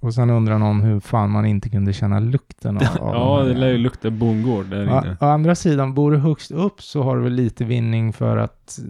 [0.00, 3.54] Och sen undrar någon hur fan man inte kunde känna lukten av, av Ja, det
[3.54, 5.16] lär ju lukta bondgård där inne.
[5.20, 8.80] å andra sidan, bor du högst upp så har du väl lite vinning för att...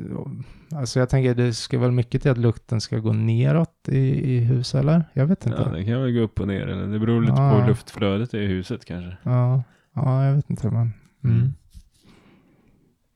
[0.74, 3.98] Alltså jag tänker det ska väl mycket till att lukten ska gå neråt i,
[4.34, 5.04] i hus eller?
[5.12, 5.62] Jag vet inte.
[5.66, 6.66] Ja, det kan väl gå upp och ner.
[6.66, 7.60] Eller det beror lite Ja.
[7.60, 9.16] på luftflödet i huset kanske.
[9.22, 9.62] Ja,
[9.94, 10.92] ja jag vet inte men...
[11.24, 11.52] Mm.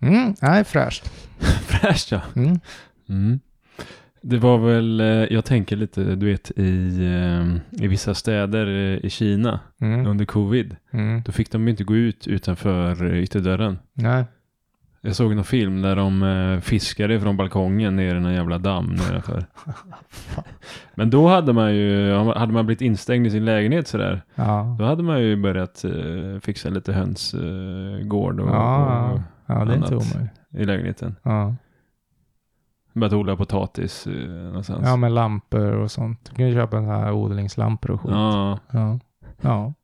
[0.02, 0.14] Mm.
[0.14, 1.08] Mm, nej, fräscht.
[1.66, 2.20] Fräscht ja.
[2.36, 2.60] Mm.
[3.08, 3.40] Mm.
[4.26, 9.04] Det var väl, eh, jag tänker lite, du vet i, eh, i vissa städer eh,
[9.06, 10.06] i Kina Mm.
[10.06, 10.76] under covid.
[10.92, 11.22] Mm.
[11.26, 13.78] Då fick de ju inte gå ut utanför eh, ytterdörren.
[13.92, 14.24] Nej.
[15.00, 19.44] Jag såg någon film där de fiskade från balkongen ner i en jävla damm nedanför.
[20.94, 24.22] Men då hade man ju, hade man blivit instängd i sin lägenhet sådär.
[24.34, 24.76] Ja.
[24.78, 25.84] Då hade man ju börjat
[26.40, 29.92] fixa lite hönsgård gård och, Ja, och ja, det annat.
[30.50, 31.16] i lägenheten.
[31.22, 31.54] Ja.
[32.94, 34.82] Börjat odla potatis eh, någonstans.
[34.86, 36.24] ja, med lampor och sånt.
[36.30, 38.10] Du kan ju köpa här odlingslampor och skit.
[38.12, 38.98] ja, Ja.
[39.40, 39.74] ja.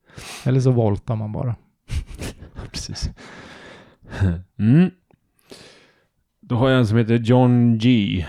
[0.44, 1.54] Eller så voltar man bara.
[2.70, 3.10] precis.
[4.58, 4.90] Mm.
[6.40, 8.26] Då har jag en som heter John G.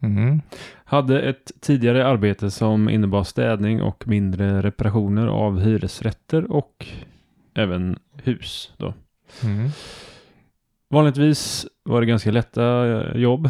[0.00, 0.40] Mm.
[0.84, 6.86] Hade ett tidigare arbete som innebar städning och mindre reparationer av hyresrätter och
[7.54, 8.72] även hus.
[8.76, 8.94] Då.
[9.44, 9.68] Mm.
[10.90, 13.46] Vanligtvis var det ganska lätta eh, jobb.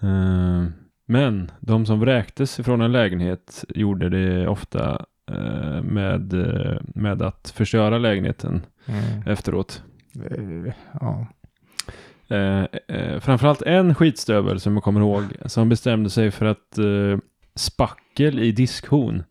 [0.00, 0.64] Eh,
[1.06, 6.32] Men de som vräktes ifrån en lägenhet gjorde det ofta eh, med,
[6.94, 9.22] med att förstöra lägenheten Mm.
[9.26, 9.82] efteråt.
[11.00, 11.26] Ja.
[13.20, 16.78] Framförallt en skitstövel som jag kommer ihåg som bestämde sig för att
[17.54, 19.22] spackel i diskhon.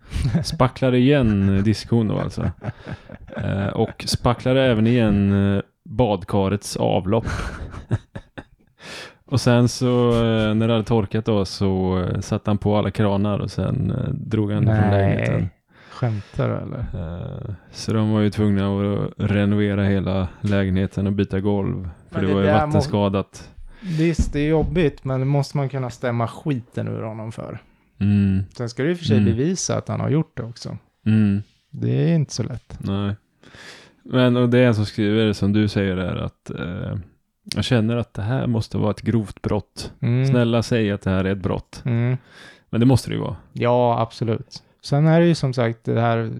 [0.43, 2.51] Spacklade igen diskhon då alltså.
[3.37, 5.31] Eh, och spacklade även igen
[5.91, 7.25] badkarets avlopp.
[9.25, 12.91] och sen så eh, när det hade torkat då så eh, satte han på alla
[12.91, 15.35] kranar och sen eh, drog han från lägenheten.
[15.35, 15.49] Nej.
[15.91, 16.85] Skämtar du eller?
[17.71, 21.89] Så de var ju tvungna att renovera hela lägenheten och byta golv.
[22.11, 23.49] För det det var ju vattenskadat.
[23.97, 27.59] Visst, det är jobbigt, men det måste man kunna stämma skiten ur honom för.
[27.99, 29.29] Mm, Sen ska du i och för sig Mm.
[29.29, 30.77] bevisa att han har gjort det också.
[31.05, 32.77] mm, Det är inte så lätt.
[32.79, 33.15] nej.
[34.03, 36.97] Men och det är en som skriver som du säger där att eh,
[37.55, 39.91] jag känner att det här måste vara ett grovt brott.
[39.99, 40.25] Mm.
[40.27, 41.81] Snälla säg att det här är ett brott.
[41.85, 42.17] Mm.
[42.69, 43.35] Men det måste det ju vara.
[43.53, 44.63] Ja, absolut.
[44.83, 46.31] Sen är det ju som sagt det här,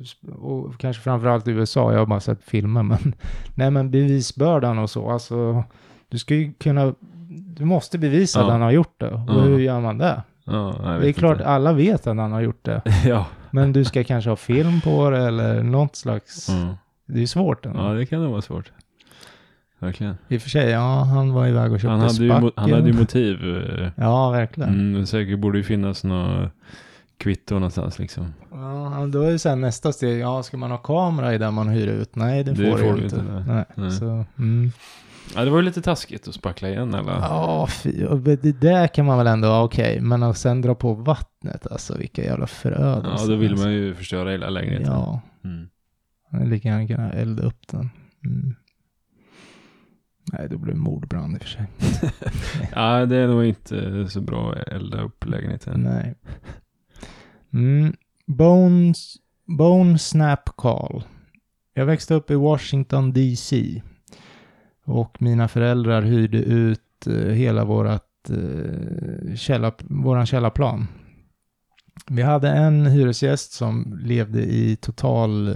[0.41, 3.14] och kanske framförallt i USA, jag har bara sett filmer, men
[3.55, 5.64] nej men bevisbördan och så, alltså
[6.09, 6.93] du ska ju kunna,
[7.30, 8.45] du måste bevisa Ja.
[8.45, 9.09] att han har gjort det.
[9.09, 9.34] Och Ja.
[9.34, 10.22] hur gör man det?
[10.43, 11.47] Ja, Det är klart, inte.
[11.47, 13.26] alla vet att han har gjort det, ja.
[13.51, 16.74] men du ska kanske ha film på det eller något slags, Mm.
[17.14, 17.80] Det är svårt ändå.
[17.80, 18.72] ja, det kan nog vara svårt.
[19.80, 20.16] Verkligen.
[20.28, 22.47] I och för sig, ja, han var iväg och köpte Han hade, ju, spackel.
[22.49, 23.57] mo- han hade ju motiv.
[23.80, 24.70] eh, Ja, verkligen.
[24.70, 26.49] Mm, säkert borde ju finnas något
[27.18, 28.34] kvitto någonstans liksom.
[28.51, 31.70] Ja, då är det sen nästa steg, ja, ska man ha kamera i där man
[31.70, 32.16] hyr ut?
[32.16, 33.16] Nej, det, Det får, får du inte.
[33.16, 33.66] inte, nej.
[33.76, 33.91] nej.
[33.91, 34.72] Så, mm.
[35.36, 37.12] Ja, det var ju lite taskigt att spackla igen eller?
[37.12, 37.68] Ja,
[38.09, 41.97] och det där kan man väl ändå, okej, men att sen dra på vattnet, alltså
[41.97, 43.26] vilka jävla förödelser.
[43.26, 43.66] Ja, då vill alltså.
[43.66, 44.93] man ju förstöra hela lägenheten.
[44.93, 45.68] Ja, Mm.
[46.32, 47.90] Man lika gärna kunna elda upp den.
[48.26, 48.56] Mm.
[50.34, 51.68] Nej, då blir det mordbrand i och för sig.
[52.76, 55.82] ja, det är nog inte så bra att elda upp lägenheten.
[55.82, 56.16] Nej.
[57.54, 57.94] Mm.
[58.28, 59.16] Bones,
[59.58, 61.04] Bone Snap Call.
[61.74, 63.82] Jag växte upp i Washington DC.
[64.86, 70.88] Och mina föräldrar hyrde ut eh, hela vårat, eh, källa, våran källarplan.
[72.10, 75.56] Vi hade en hyresgäst som levde i total eh,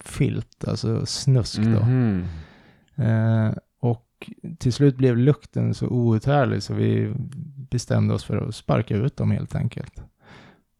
[0.00, 1.84] filt, alltså snusk då.
[1.84, 2.24] Mhm.
[2.96, 7.14] Eh, och till slut blev lukten så outhärdlig så vi
[7.70, 10.02] bestämde oss för att sparka ut dem helt enkelt.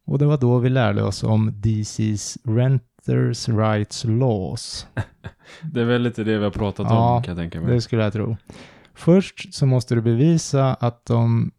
[0.05, 4.87] Och det var då vi lärde oss om DC's Renters Rights Laws.
[5.61, 7.73] Det är väl lite det vi har pratat Ja, om kan jag tänka mig.
[7.75, 8.37] Det skulle jag tro.
[8.93, 11.51] Först så måste du bevisa att de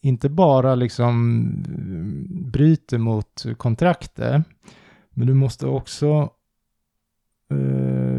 [0.00, 1.10] inte bara liksom
[1.66, 4.44] mm, bryter mot kontraktet,
[5.10, 6.30] men du måste också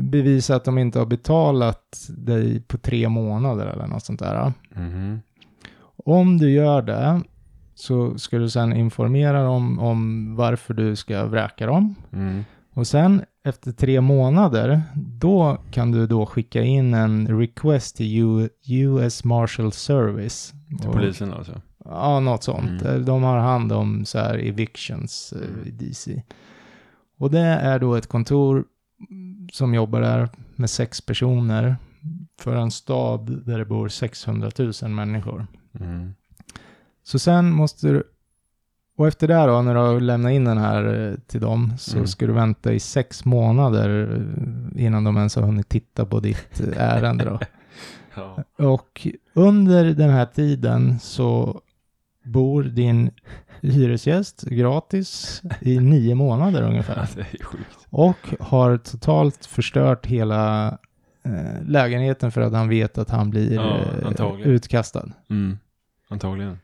[0.01, 4.53] bevisa att de inte har betalat dig på tre månader eller något sånt där.
[4.75, 5.19] Mhm.
[6.05, 7.21] Om du gör det
[7.75, 11.95] så ska du sedan informera dem om varför du ska vräka dem.
[12.13, 12.43] Mm.
[12.73, 18.49] Och sen efter tre månader, då kan du då skicka in en request till U-
[18.67, 20.53] US Marshal Service.
[20.81, 21.61] Till polisen alltså.
[21.85, 22.81] Ja, något sånt.
[22.81, 23.05] Mm.
[23.05, 26.23] De har hand om så här evictions eh, i DC.
[27.17, 28.63] Och det är då ett kontor
[29.53, 31.75] som jobbar där med sex personer
[32.39, 35.47] för en stad där det bor 600 000 människor.
[35.79, 36.13] Mm.
[37.03, 38.03] Så sen måste du,
[38.97, 41.95] och efter det då, när du har lämnat in den här eh, till dem, så
[41.95, 42.07] Mm.
[42.07, 44.11] ska du vänta i sex månader
[44.77, 47.39] eh, innan de ens har hunnit titta på ditt eh, ärende då.
[48.17, 48.43] Ja.
[48.65, 51.61] Och under den här tiden så
[52.25, 53.11] bor din
[53.61, 57.07] hyresgäst gratis i nio månader ungefär.
[57.89, 60.67] Och har totalt förstört hela
[61.25, 63.79] eh, lägenheten för att han vet att han blir Ja,
[64.19, 65.11] eh, utkastad.
[65.29, 65.57] Mm.
[66.09, 66.57] Antagligen.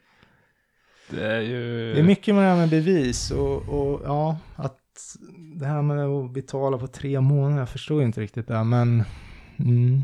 [1.10, 1.94] Det är ju...
[1.94, 4.78] Det är mycket med det här med bevis och, och ja, att
[5.60, 9.04] det här med att betala på tre månader, jag förstår inte riktigt det, men
[9.60, 10.02] mm.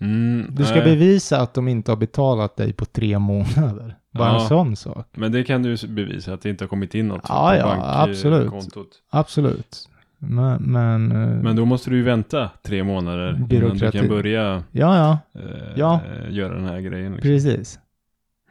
[0.00, 0.84] Mm, du ska nej.
[0.84, 3.96] bevisa att de inte har betalat dig på tre månader.
[4.14, 4.40] Bara Ja.
[4.42, 5.08] en sån sak.
[5.16, 8.02] Men det kan du bevisa att det inte har kommit in något Ja, på ja,
[8.02, 8.40] absolut.
[8.50, 8.88] bankkontot.
[9.10, 9.88] Absolut.
[10.18, 13.98] Men, men, eh, Men då måste du ju vänta tre månader innan du Byråkrati.
[13.98, 16.00] kan börja ja, ja, eh, Ja.
[16.30, 17.12] göra den här grejen.
[17.12, 17.28] Liksom.
[17.30, 17.78] precis.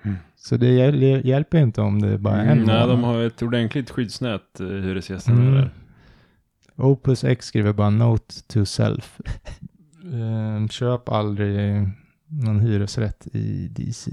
[0.03, 0.17] Mm.
[0.35, 3.41] Så det hjäl- hjälper inte om det är bara en Mm, nej, de har ett
[3.41, 5.53] ordentligt skyddsnät, eh, hyresgästerna Mm.
[5.53, 5.69] där.
[6.75, 9.19] Opus X skriver bara Note to self.
[10.13, 11.87] Eh, köp aldrig
[12.27, 14.11] någon hyresrätt i DC.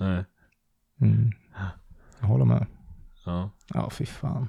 [0.00, 0.24] Nej.
[1.00, 1.30] Mm.
[2.20, 2.66] Jag håller med.
[3.24, 3.50] Ja.
[3.74, 4.48] Ja, fy fan.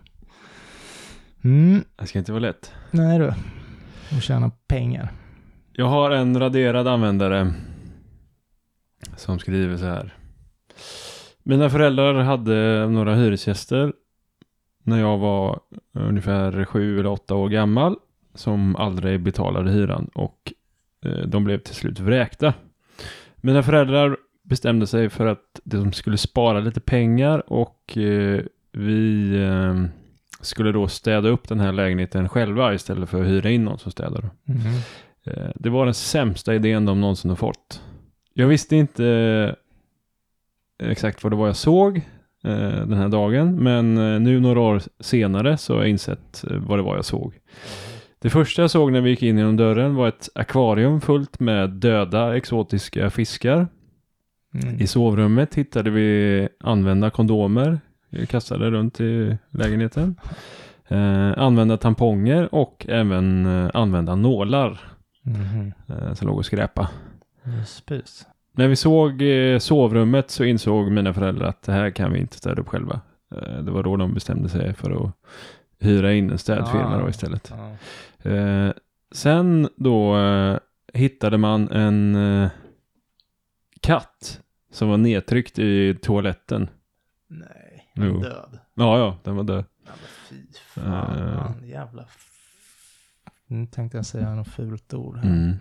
[1.43, 1.83] Mm.
[1.95, 2.73] Det ska inte vara lätt.
[2.91, 3.33] Nej du.
[4.15, 5.11] Och tjäna pengar.
[5.73, 7.53] Jag har en raderad användare
[9.15, 10.15] som skriver så här.
[11.43, 13.93] Mina föräldrar hade några hyresgäster
[14.83, 15.59] när jag var
[15.93, 17.95] ungefär sju eller åtta år gammal
[18.33, 20.53] som aldrig betalade hyran och
[21.05, 22.53] eh, de blev till slut vräkta.
[23.35, 29.83] Mina föräldrar bestämde sig för att de skulle spara lite pengar och eh, vi eh,
[30.41, 33.91] skulle då städa upp den här lägenheten själva istället för att hyra in någon som
[33.91, 34.29] städar.
[34.43, 34.59] Mhm.
[35.25, 37.81] Eh, Det var den sämsta idén de någonsin har fått.
[38.33, 39.05] Jag visste inte
[40.79, 41.97] eh, exakt vad det var jag såg
[42.43, 46.79] eh, den här dagen, men eh, nu några år senare så har jag insett vad
[46.79, 47.33] det var jag såg.
[48.19, 51.69] Det första jag såg när vi gick in genom dörren var ett akvarium fullt med
[51.69, 53.67] döda exotiska fiskar.
[54.53, 54.81] Mm.
[54.81, 57.79] I sovrummet hittade vi använda kondomer
[58.09, 60.15] eh, kastade runt i lägenheten.
[60.87, 64.79] Eh, använda tamponger och även eh, använda nålar
[65.23, 65.73] Mhm.
[65.89, 66.89] eh, som låg och skräpa.
[67.67, 68.25] Spis.
[68.53, 72.37] När vi såg eh, sovrummet så insåg mina föräldrar att det här kan vi inte
[72.37, 73.01] städa upp själva.
[73.35, 75.11] Eh, det var då de bestämde sig för att
[75.79, 77.01] hyra in en städfirma Ah.
[77.01, 77.53] då istället.
[78.23, 78.29] Ja.
[78.31, 78.71] Eh,
[79.11, 80.15] sen då
[80.93, 82.17] hittade man en
[83.81, 84.40] katt
[84.71, 86.69] som var nedtryckt i toaletten.
[87.27, 88.19] Nej, Jo.
[88.21, 88.59] död.
[88.73, 89.65] Ja, ja, den var död.
[89.85, 90.35] Ja, men fy
[90.67, 91.69] fan, Eh.
[91.69, 92.03] jävla...
[92.03, 92.27] F-
[93.47, 95.17] nu tänkte jag säga något fult ord.
[95.17, 95.29] här.
[95.29, 95.55] Mm.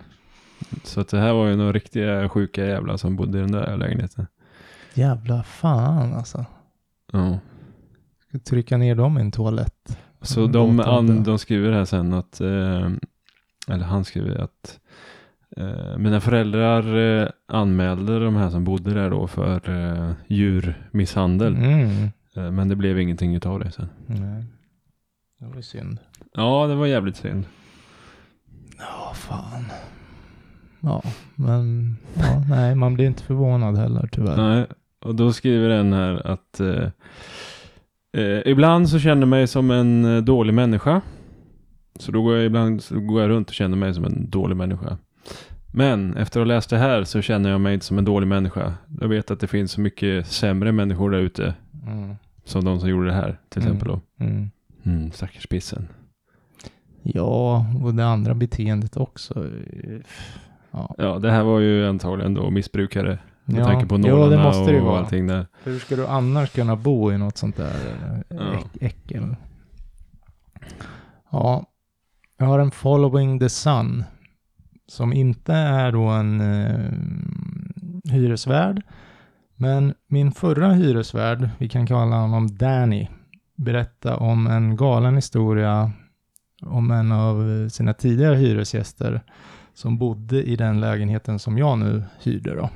[0.84, 3.76] Så att det här var ju några riktiga sjuka jävlar som bodde i den där
[3.76, 4.26] lägenheten.
[4.94, 6.44] Jävla fan alltså.
[7.12, 7.38] Ja.
[8.28, 9.98] Ska trycka ner dem i en toalett.
[10.22, 12.90] Så Mm, de, an, de skriver här sen att, eh,
[13.68, 14.79] eller han skriver att
[15.56, 21.56] eh, mina föräldrar eh, anmälde de här som bodde där då för eh, djurmisshandel.
[21.56, 22.10] Mm.
[22.36, 23.88] Eh, men det blev ingenting utav det sen.
[24.06, 24.44] Nej.
[25.38, 25.98] Det var ju synd.
[26.32, 27.44] Ja, det var jävligt synd.
[28.78, 29.64] Ja, fan.
[30.80, 31.02] Ja,
[31.34, 34.36] men ja, nej, man blir inte förvånad heller tyvärr.
[34.36, 34.66] Nej,
[35.04, 36.88] och då skriver en här att eh,
[38.12, 41.00] eh, ibland så känner jag mig som en eh, dålig människa.
[41.98, 44.56] Så då går jag ibland så går jag runt och känner mig som en dålig
[44.56, 44.98] människa.
[45.72, 48.26] Men efter att ha läst det här så känner jag mig inte som en dålig
[48.26, 48.74] människa.
[49.00, 51.54] Jag vet att det finns så mycket sämre människor där ute.
[51.86, 52.14] Mm.
[52.44, 53.72] Som de som gjorde det här till Mm.
[53.74, 54.24] exempel då.
[54.24, 54.50] Mm.
[54.84, 55.88] Mm, stackars pissen.
[57.02, 59.46] Ja, och det andra beteendet också.
[60.70, 60.94] Ja.
[60.98, 63.18] Ja, det här var ju antagligen då missbrukare.
[63.44, 63.64] Med Ja.
[63.64, 64.98] tanke på nålarna ju och vara.
[64.98, 65.46] allting där.
[65.62, 67.76] Hur ska du annars kunna bo i något sånt där
[68.28, 68.36] Ja.
[68.36, 69.36] äck- äckel?
[71.30, 71.66] Ja,
[72.38, 74.04] jag har en Following the Sun
[74.90, 76.92] som inte är då en eh,
[78.12, 78.82] hyresvärd.
[79.56, 83.08] Men min förra hyresvärd, vi kan kalla honom Danny,
[83.56, 85.92] berättade om en galen historia
[86.62, 89.22] om en av sina tidigare hyresgäster
[89.74, 92.70] som bodde i den lägenheten som jag nu hyrde då.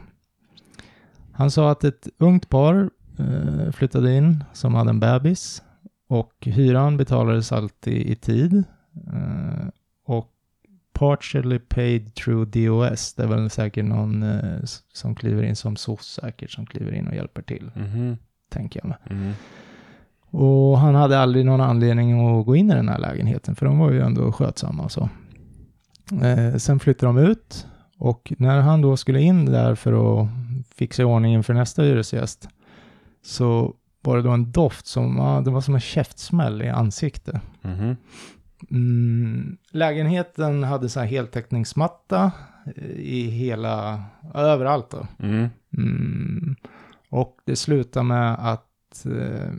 [1.32, 5.62] Han sa att ett ungt par eh, flyttade in som hade en bebis
[6.08, 8.64] och hyran betalades alltid i tid.
[9.06, 9.68] Eh,
[10.94, 14.58] partially paid through DOS, det är väl säkert någon eh,
[14.92, 18.16] som kliver in som SOS säkert, som kliver in och hjälper till, Mhm.
[18.50, 18.98] tänker jag mig.
[19.10, 19.32] Mhm.
[20.36, 23.78] Och han hade aldrig någon anledning att gå in i den här lägenheten, för de
[23.78, 25.08] var ju ändå skötsamma och så.
[26.22, 27.66] Eh, sen flyttade de ut
[27.98, 30.28] och när han då skulle in där för att
[30.74, 32.48] fixa i ordning inför nästa hyresgäst
[33.22, 37.40] så var det då en doft som, ja, det var som en käftsmäll i ansiktet.
[37.62, 37.96] Mhm.
[38.70, 42.32] Mm, lägenheten hade så här heltäckningsmatta
[42.76, 44.04] eh, i hela,
[44.34, 45.06] överallt då.
[45.18, 45.48] Mhm.
[45.76, 46.56] Mm.
[47.10, 49.52] Och det slutar med att eh,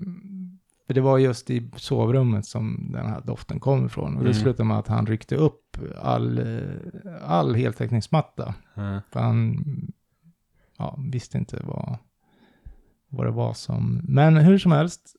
[0.87, 4.17] För det var just i sovrummet som den här doften kom ifrån.
[4.17, 4.41] Och det Mm.
[4.41, 6.69] slutade med att han ryckte upp all, eh,
[7.23, 8.53] all heltäckningsmatta.
[9.11, 9.57] För han
[10.77, 11.97] ja, visste inte vad,
[13.09, 14.01] vad det var som...
[14.03, 15.15] Men hur som helst,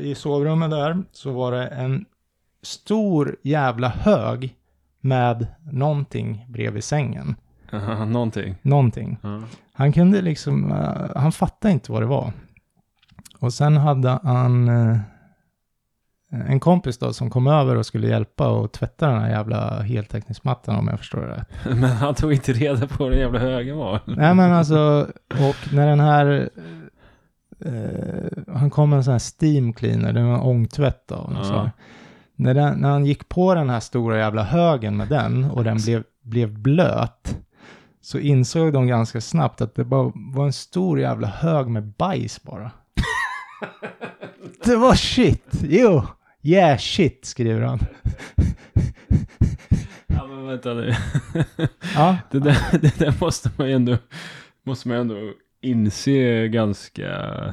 [0.00, 2.04] i sovrummet där så var det en
[2.62, 4.54] stor jävla hög
[5.00, 7.36] med någonting bredvid sängen.
[7.72, 8.54] Aha, någonting.
[8.62, 9.18] Någonting.
[9.22, 9.42] Ja.
[9.72, 12.32] Han kunde liksom, eh, han fattade inte vad det var.
[13.40, 14.96] Och sen hade han eh,
[16.32, 20.76] en kompis då som kom över och skulle hjälpa och tvätta den här jävla heltäckningsmattan
[20.76, 21.48] om jag förstår det rätt.
[21.80, 24.00] Men han tog inte reda på vad den jävla högen var.
[24.06, 26.50] Nej men alltså, och när den här,
[27.64, 31.70] eh, han kom med en sån här steam cleaner, det var en ångtvätt och Ja.
[32.40, 35.76] När, den, när han gick på den här stora jävla högen med den och den
[35.76, 37.36] blev, blev blöt,
[38.00, 42.42] så insåg de ganska snabbt att det bara var en stor jävla hög med bajs
[42.42, 42.70] bara.
[44.64, 46.02] det var shit, jo!
[46.42, 47.78] Yeah shit, skriver han.
[50.06, 50.94] Ja men vänta nu.
[51.94, 53.96] Ja, Det där, det där måste man ju ändå,
[54.66, 55.14] måste man ändå
[55.62, 57.02] inse ganska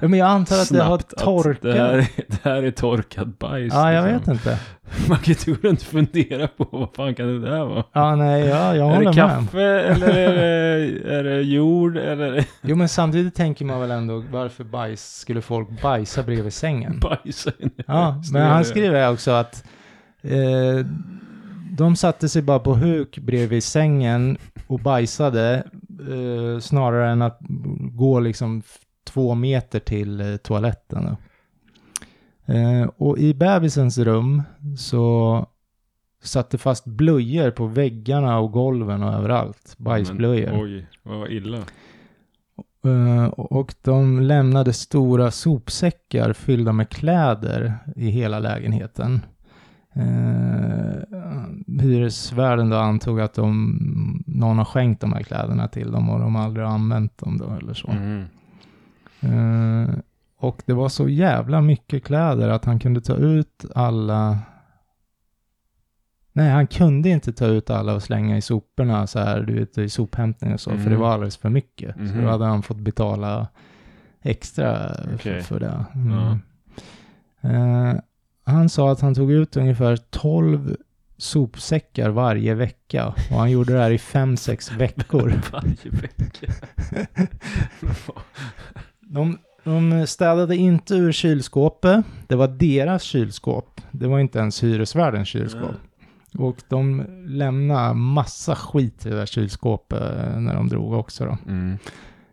[0.02, 1.62] Ja, men jag antar att det har torkat.
[1.62, 3.74] Det här, är- det här är torkat bajs.
[3.74, 4.34] ja, jag liksom.
[4.34, 4.60] vet inte.
[5.10, 7.84] Man kan ju inte fundera på vad fan kan det där vara?
[7.94, 9.16] Ja, nej, ja, jag är håller det med.
[9.16, 14.24] kaffe eller är det, är det jord eller Jo, men samtidigt tänker man väl ändå
[14.32, 17.00] varför bajs, skulle folk bajsa bredvid sängen?
[17.24, 17.48] bajs?
[17.88, 19.64] Ja, men han skriver också att
[20.22, 20.86] eh,
[21.78, 25.64] de satte sig bara på huk bredvid sängen och bajsade
[26.10, 27.40] eh, snarare än att
[27.92, 28.62] gå liksom
[29.04, 31.18] två meter till eh, toaletten.
[32.46, 34.44] Eh, och i bebisens rum
[34.78, 35.46] så
[36.24, 39.76] satte fast blöjor på väggarna och golven och överallt.
[39.78, 40.52] Bajsblöjor.
[40.52, 41.58] Men, oj, vad illa.
[42.86, 49.22] Eh, och de lämnade stora sopsäckar fyllda med kläder i hela lägenheten.
[50.00, 56.20] Uh, hyresvärden då antog att de, någon har skänkt de här kläderna till dem och
[56.20, 57.92] de har aldrig använt dem då eller så.
[57.92, 58.24] Mm.
[59.22, 59.90] Eh,
[60.40, 64.40] och det var så jävla mycket kläder att han kunde ta ut alla
[66.34, 69.78] Nej, han kunde inte ta ut alla och slänga i soporna så här, du vet,
[69.78, 71.00] i sophämtning och så, för det Mhm.
[71.00, 71.96] var alldeles för mycket.
[71.96, 72.22] Så Mhm.
[72.24, 73.48] då hade han fått betala
[74.22, 75.42] extra för, Okej.
[75.44, 75.86] för det.
[75.96, 76.12] Mm.
[76.12, 76.38] Ja.
[77.50, 77.96] Eh,
[78.48, 80.76] han sa att han tog ut ungefär 12
[81.18, 85.42] sopsäckar varje vecka och han gjorde det här i 5-6 veckor.
[85.52, 86.54] Varje vecka.
[89.10, 92.06] De, de städade inte ur kylskåpet.
[92.28, 93.82] Det var deras kylskåp.
[93.92, 95.76] Det var inte ens hyresvärdens kylskåp.
[96.38, 100.02] Och de lämnade massa skit i det där kylskåpet
[100.38, 101.38] när de drog också då.
[101.48, 101.78] Mm.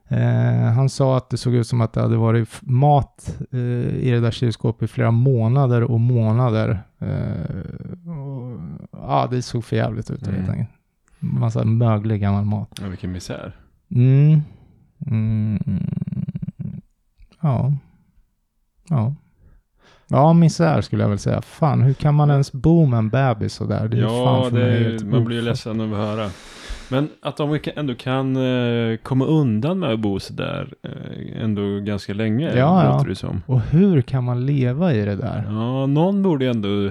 [0.09, 3.59] Eh, han sa att det såg ut som att det hade varit mat eh,
[3.99, 6.79] i det där kylskåpet i flera månader och månader.
[6.99, 8.61] Eh, och,
[8.93, 10.35] ja, det såg för jävligt ut Mm.
[10.41, 10.71] helt enkelt.
[11.19, 12.79] Massa möglig gammal mat.
[12.83, 13.57] Ja, vilken misär.
[13.95, 14.41] Mm.
[15.07, 15.59] Mm.
[17.41, 17.73] Ja.
[18.89, 19.15] Ja.
[20.09, 21.43] Ja, misär skulle jag väl säga.
[21.43, 23.89] Fan, hur kan man ens bo med en bebis sådär?
[23.89, 26.31] Det är fan Ja, för det mig man blir ju ledsen att höra.
[26.91, 32.15] Men att de ändå kan eh, komma undan med att bo sådär eh, ändå ganska
[32.15, 33.09] länge, Ja, låter ja.
[33.09, 33.43] det som.
[33.47, 35.45] Och hur kan man leva i det där?
[35.49, 36.91] Ja, någon borde ändå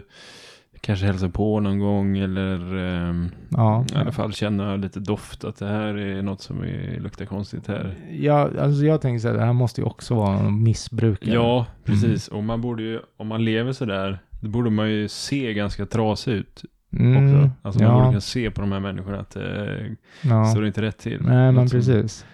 [0.81, 3.85] kanske hälsa på någon gång eller ehm, Ja.
[3.93, 7.67] i alla fall känna lite doft att det här är något som är, luktar konstigt
[7.67, 7.95] här.
[8.11, 11.33] Ja, alltså jag tänker så här, det här måste ju också vara någon missbrukare.
[11.33, 12.27] Ja, precis.
[12.27, 16.31] Och man borde ju, om man lever sådär, då borde man ju se ganska trasig
[16.33, 16.63] ut
[16.99, 17.49] Mm, också.
[17.61, 20.45] Alltså man borde kunna se på de här människorna att det ja.
[20.45, 21.21] står inte rätt till.
[21.21, 22.25] Nej, men precis.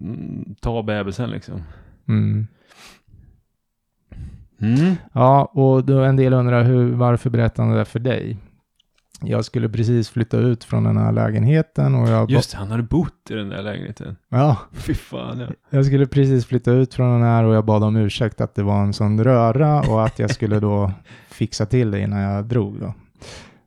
[0.00, 1.62] Mm, ta bebisen liksom.
[2.08, 2.46] Mm.
[4.60, 4.94] Mm.
[5.12, 8.38] Ja, och då en del undrar hur, varför berättar han det där för dig?
[9.20, 12.30] Jag skulle precis flytta ut från den här lägenheten och jag...
[12.30, 14.16] Just det, han hade bott i den där lägenheten.
[14.28, 15.46] Ja, Fy fan ja.
[15.70, 18.62] jag skulle precis flytta ut från den här och jag bad om ursäkt att det
[18.62, 20.92] var en sån röra och att jag skulle då
[21.28, 22.94] fixa till det innan jag drog då.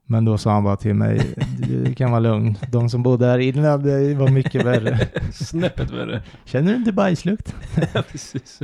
[0.10, 2.58] Men då sa han bara till mig, du kan vara lugn.
[2.72, 5.00] De som bodde här innan, det var mycket värre.
[5.32, 6.24] Snäppet värre.
[6.46, 7.56] Känner du inte bajslukt?
[7.94, 8.62] ja, precis.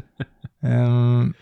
[0.62, 1.34] Ehm,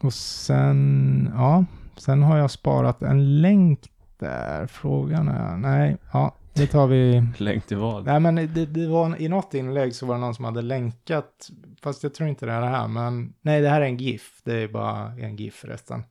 [0.00, 1.64] och sen, ja,
[1.96, 3.80] sen har jag sparat en länk
[4.18, 4.66] där.
[4.66, 7.26] Frågan är, nej, ja, det tar vi.
[7.36, 8.06] Länk till vad?
[8.06, 11.50] Nej, men det, det var i något inlägg så var det någon som hade länkat,
[11.82, 14.40] fast jag tror inte det är det här, men nej, det här är en GIF.
[14.44, 16.02] Det är bara en GIF förresten.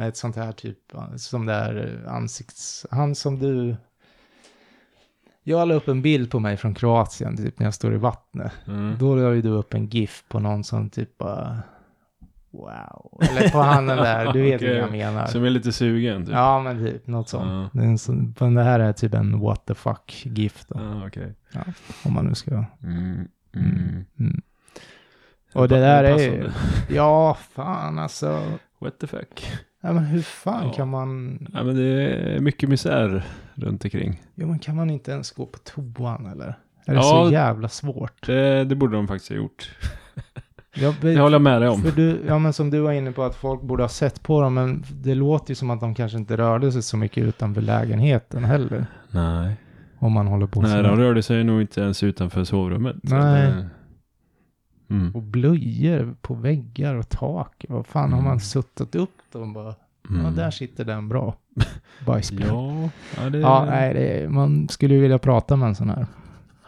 [0.00, 0.78] Med ett sånt här typ,
[1.16, 3.76] som det är ansikts, han som du,
[5.42, 8.52] jag la upp en bild på mig från Kroatien, typ när jag står i vattnet.
[8.66, 8.96] Mm.
[8.98, 11.62] Då la ju du upp en GIF på någon som typ bara
[12.50, 13.20] wow.
[13.30, 14.74] Eller på handen där, du vet Okej.
[14.74, 15.26] vad jag menar.
[15.26, 16.34] Som är lite sugen typ.
[16.34, 17.70] Ja, men typ något sånt.
[17.72, 17.80] Ja.
[17.80, 21.06] Det, är en sån, men det här är typ en what the fuck-gift då, Ja,
[21.06, 21.34] okej.
[22.04, 22.50] om man nu ska...
[22.54, 22.66] Mm.
[22.82, 23.28] Mm.
[23.54, 24.04] Mm.
[24.18, 24.42] Mm.
[25.54, 26.50] Och det där är ju...
[26.88, 28.42] Ja, fan alltså.
[28.78, 29.52] What the fuck.
[29.82, 30.72] Ja, men hur fan Ja.
[30.72, 31.38] kan man...
[31.54, 33.24] Ja men det är mycket misär
[33.54, 34.22] runt omkring.
[34.34, 36.46] Jo, men kan man inte ens gå på toan eller?
[36.86, 37.02] Är det Ja.
[37.26, 38.26] så jävla svårt?
[38.26, 39.70] Det, det borde de faktiskt ha gjort.
[40.74, 41.82] Jag, Det håller jag med dig om.
[41.82, 44.40] För du, ja men som du var inne på att folk borde ha sett på
[44.40, 47.60] dem, men det låter ju som att de kanske inte rörde sig så mycket utanför
[47.62, 48.86] lägenheten heller.
[49.10, 49.56] Nej.
[49.98, 50.82] Om man håller på Nej, så.
[50.82, 52.96] de rörde sig nog inte ens utanför sovrummet.
[53.02, 53.46] Nej.
[53.46, 53.68] Det-
[54.90, 55.14] Mm.
[55.14, 57.64] Och blöjor på väggar och tak.
[57.68, 58.28] Vad fan har Mm.
[58.30, 59.74] man suttit upp dem bara?
[60.08, 60.36] Ja, Mm.
[60.36, 61.34] där sitter den bra.
[62.06, 62.54] Bajsbjörn.
[62.54, 65.90] Ja, Ja, ja, det, ja nej, det man skulle ju vilja prata med en sån
[65.90, 66.06] här.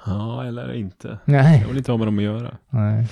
[0.07, 1.09] ja, eller inte.
[1.25, 1.65] Jag Nej.
[1.69, 2.55] vill inte ha med dem att göra.
[2.71, 3.07] Nej.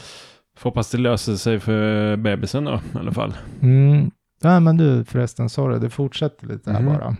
[0.56, 3.34] Får hoppas det löser sig för bebisen då, i alla fall.
[3.62, 4.10] Mm.
[4.42, 6.92] Ja, men du förresten, sorry, det fortsätter lite här Mhm.
[6.92, 7.16] bara.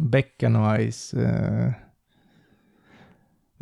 [0.00, 1.14] Bäcken och Ice.
[1.14, 1.70] Eh,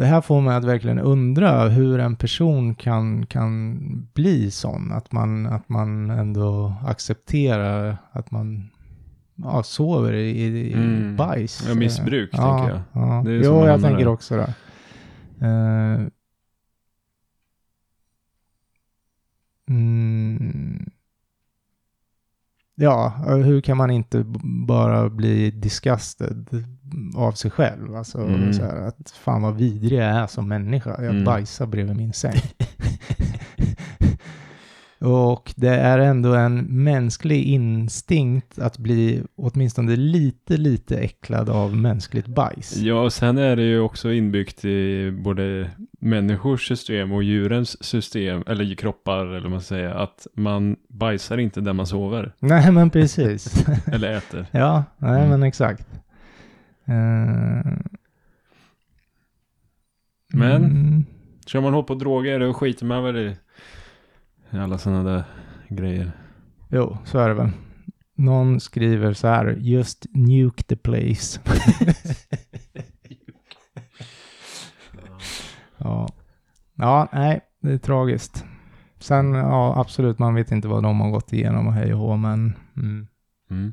[0.01, 3.79] det här får mig att verkligen undra hur en person kan, kan
[4.15, 4.93] bli sån.
[4.93, 8.71] Att man, att man ändå accepterar att man
[9.35, 11.17] ja, sover i, i Mm.
[11.17, 11.65] bajs.
[11.69, 13.09] Ja, missbruk, ja, tänker jag.
[13.09, 13.23] Ja.
[13.25, 14.55] Det är jo, jag tänker också det.
[15.47, 16.07] Eh,
[19.69, 20.10] mm,
[22.81, 23.09] ja,
[23.45, 24.25] hur kan man inte
[24.67, 26.65] bara bli disgusted
[27.17, 27.97] av sig själv?
[27.97, 28.53] Alltså Mm.
[28.53, 30.91] så här, att fan vad vidrig jag är som människa.
[31.03, 31.25] Jag Mm.
[31.25, 32.35] bajsar bredvid min säng.
[35.03, 42.27] Och det är ändå en mänsklig instinkt att bli åtminstone lite, lite äcklad av mänskligt
[42.27, 42.77] bajs.
[42.77, 45.71] Ja, och sen är det ju också inbyggt i både
[46.03, 51.61] människors system och djurens system, eller kroppar, eller vad man säger, att man bajsar inte
[51.61, 53.69] där man sover, Nej, men precis.
[53.93, 54.47] eller äter.
[54.51, 55.29] ja, nej, Mm.
[55.31, 55.87] men exakt.
[56.85, 57.73] Eh,
[60.33, 60.65] Men?
[60.65, 61.05] mm,
[61.47, 63.37] Kör man hårt på droger, då skiter man väl i
[64.51, 65.23] alla sådana där
[65.69, 66.13] grejer.
[66.71, 67.51] jo, så är det väl.
[68.15, 71.41] Någon skriver så här, just nuke the place.
[75.85, 76.09] ja.
[76.75, 78.45] ja, nej, det är tragiskt.
[78.99, 82.17] Sen, ja, absolut, man vet inte vad de har gått igenom och hej och hå,
[82.17, 82.53] men...
[82.77, 83.07] Mm.
[83.51, 83.73] Mm.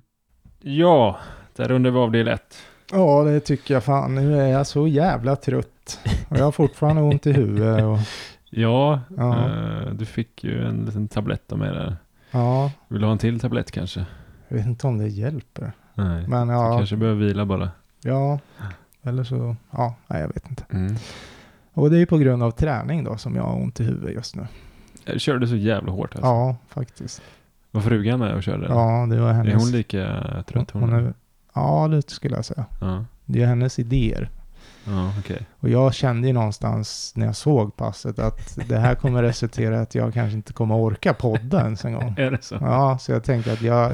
[0.61, 1.17] Ja,
[1.55, 2.55] där rundar vi av del ett.
[2.91, 4.15] Ja, det tycker jag fan.
[4.15, 5.99] Nu är jag så jävla trött.
[6.29, 7.83] Och jag har fortfarande ont i huvudet.
[7.83, 7.97] Och,
[8.49, 9.45] Ja, Ja.
[9.49, 11.97] eh, du fick ju en liten tablett av mig där.
[12.31, 14.05] ja, Vill du ha en till tablett kanske?
[14.47, 15.71] jag vet inte om det hjälper.
[15.93, 16.27] Nej.
[16.27, 17.71] Men Du ja, kanske behöver vila bara.
[18.03, 18.39] ja.
[19.03, 20.63] Eller så, ja, nej jag vet inte.
[20.69, 20.95] Mm.
[21.77, 24.13] Och det är ju på grund av träning då som jag har ont i huvudet
[24.15, 24.47] just nu.
[25.05, 26.27] Jag körde så jävla hårt alltså.
[26.27, 27.21] Ja, faktiskt.
[27.71, 28.65] Var frugan med och körde?
[28.69, 29.53] Ja, det var hennes.
[29.53, 30.81] Är hon lika trött hon?
[30.81, 31.13] hon är,
[31.53, 32.65] Ja, det skulle jag säga.
[32.81, 34.29] Ja, Det är hennes idéer.
[34.85, 35.45] ja okej.
[35.59, 39.95] Och jag kände ju någonstans när jag såg passet att det här kommer resultera att
[39.95, 42.15] jag kanske inte kommer orka podda ens en gång.
[42.17, 42.57] Är det så?
[42.61, 43.91] Ja, så jag tänkte att jag,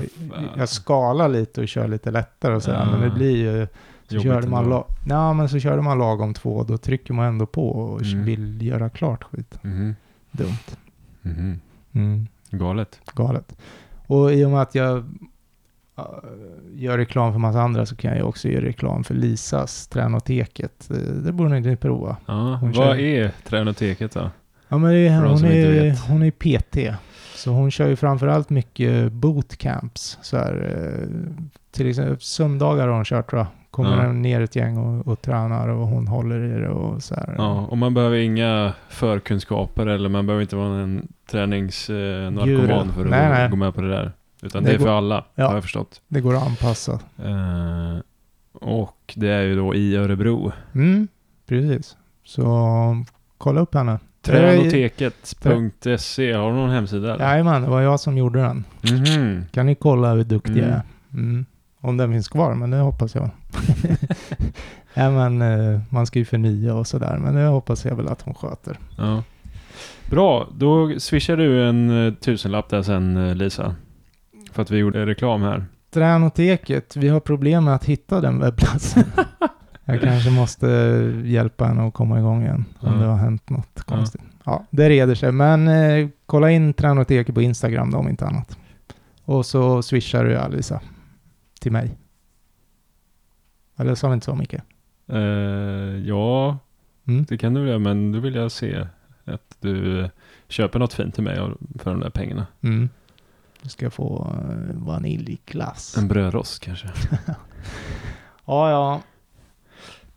[0.57, 2.91] jag skalar lite och kör lite lättare och sådär, Ja.
[2.97, 3.67] men det blir ju...
[4.07, 7.25] Så Jobbigt körde, man la, ja, men så körde man lagom två, då trycker man
[7.25, 8.25] ändå på och Mm.
[8.25, 9.59] vill göra klart skit.
[9.63, 9.95] Mhm.
[10.31, 10.77] Dumt.
[11.21, 11.59] Mhm.
[11.93, 12.99] Mm, Galet.
[13.13, 13.55] galet.
[14.07, 14.97] Och i och med att jag
[15.97, 16.03] äh,
[16.73, 20.89] gör reklam för massa andra så kan jag ju också göra reklam för Lisas Tränoteket.
[20.91, 22.17] Eh, Det borde ni prova.
[22.25, 24.29] Ja, Hon vad kör- är Tränoteket då?
[24.67, 26.97] Ja, men det hon, är, hon är PT.
[27.35, 30.17] Så hon kör ju framförallt mycket bootcamps.
[30.21, 31.35] Så här, eh,
[31.71, 33.47] till exempel söndagar har hon kört tror jag.
[33.73, 34.11] Kommer Ja.
[34.11, 37.35] ner ett gäng och, och tränar och hon håller i det och så här.
[37.37, 42.67] Ja, och man behöver inga förkunskaper eller man behöver inte vara en träningsnarkoman Guru.
[42.67, 43.49] för att Nej, gå, nej.
[43.49, 44.11] gå med på det där.
[44.41, 45.47] Utan Det det, är går- för alla, Ja.
[45.47, 46.01] har jag förstått.
[46.07, 46.91] Det går att anpassa.
[47.25, 47.97] Eh,
[48.53, 50.51] och det är ju då i Örebro.
[50.75, 51.07] Mm,
[51.47, 51.97] precis.
[52.23, 52.47] Så
[53.37, 53.99] kolla upp henne.
[54.21, 57.17] Tränoteket.se, har du någon hemsida?
[57.19, 58.63] Jajamän, det var jag som gjorde den.
[58.81, 59.45] Mhm.
[59.51, 60.73] Kan ni kolla hur duktig jag Mm.
[60.73, 60.81] är?
[61.13, 61.45] Mm.
[61.85, 63.29] Om den finns kvar, men det hoppas jag.
[64.93, 68.21] ja, men eh, man ska ju förnya och sådär, men det hoppas jag väl att
[68.21, 68.79] hon sköter.
[68.97, 69.23] Ja.
[70.09, 73.75] Bra, då swishar du en eh, tusenlapp där sen eh, Lisa.
[74.51, 75.65] För att vi gjorde reklam här.
[75.93, 79.03] Tränoteket, vi har problem med att hitta den webbplatsen.
[79.85, 80.67] jag kanske måste
[81.25, 82.99] hjälpa henne att komma igång igen om Ja.
[82.99, 84.21] det har hänt något konstigt.
[84.45, 85.31] Ja, det reder sig.
[85.31, 88.57] Men eh, kolla in Tränoteket på Instagram då om inte annat.
[89.25, 90.81] Och så swishar du Alisa
[91.63, 91.97] till mig.
[93.77, 94.53] Eller sa vi inte så Micke?
[95.07, 95.19] Eh,
[96.07, 96.57] ja,
[97.07, 97.25] Mm.
[97.29, 98.87] det kan du göra, men då vill jag se
[99.25, 100.09] att du
[100.47, 101.35] köper något fint till mig
[101.79, 102.47] för de där pengarna.
[102.61, 102.89] Mm.
[103.61, 105.97] Du ska få eh, vaniljglass.
[105.97, 106.87] En brödrost kanske.
[108.45, 109.01] Ja, ja.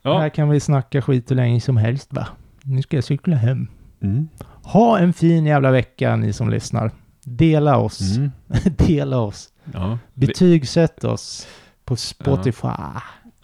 [0.04, 0.30] Här Ja.
[0.30, 2.28] kan vi snacka skit hur länge som helst va?
[2.62, 3.68] Nu ska jag cykla hem.
[4.00, 4.28] Mm.
[4.62, 6.90] Ha en fin jävla vecka ni som lyssnar.
[7.24, 8.16] Dela oss.
[8.16, 8.30] Mm.
[8.76, 9.52] Dela oss.
[9.72, 9.98] Ja.
[10.14, 11.46] Betygsätt oss
[11.84, 12.68] på Spotify.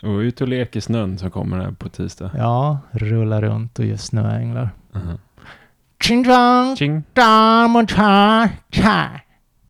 [0.02, 2.30] Och ut och lek i snön som kommer här på tisdag.
[2.36, 4.70] Ja, rulla runt och gör snöänglar.
[4.92, 5.18] Mhm.
[6.04, 7.02] Ching chong, Tjing!
[7.12, 9.08] dam och cha, cha.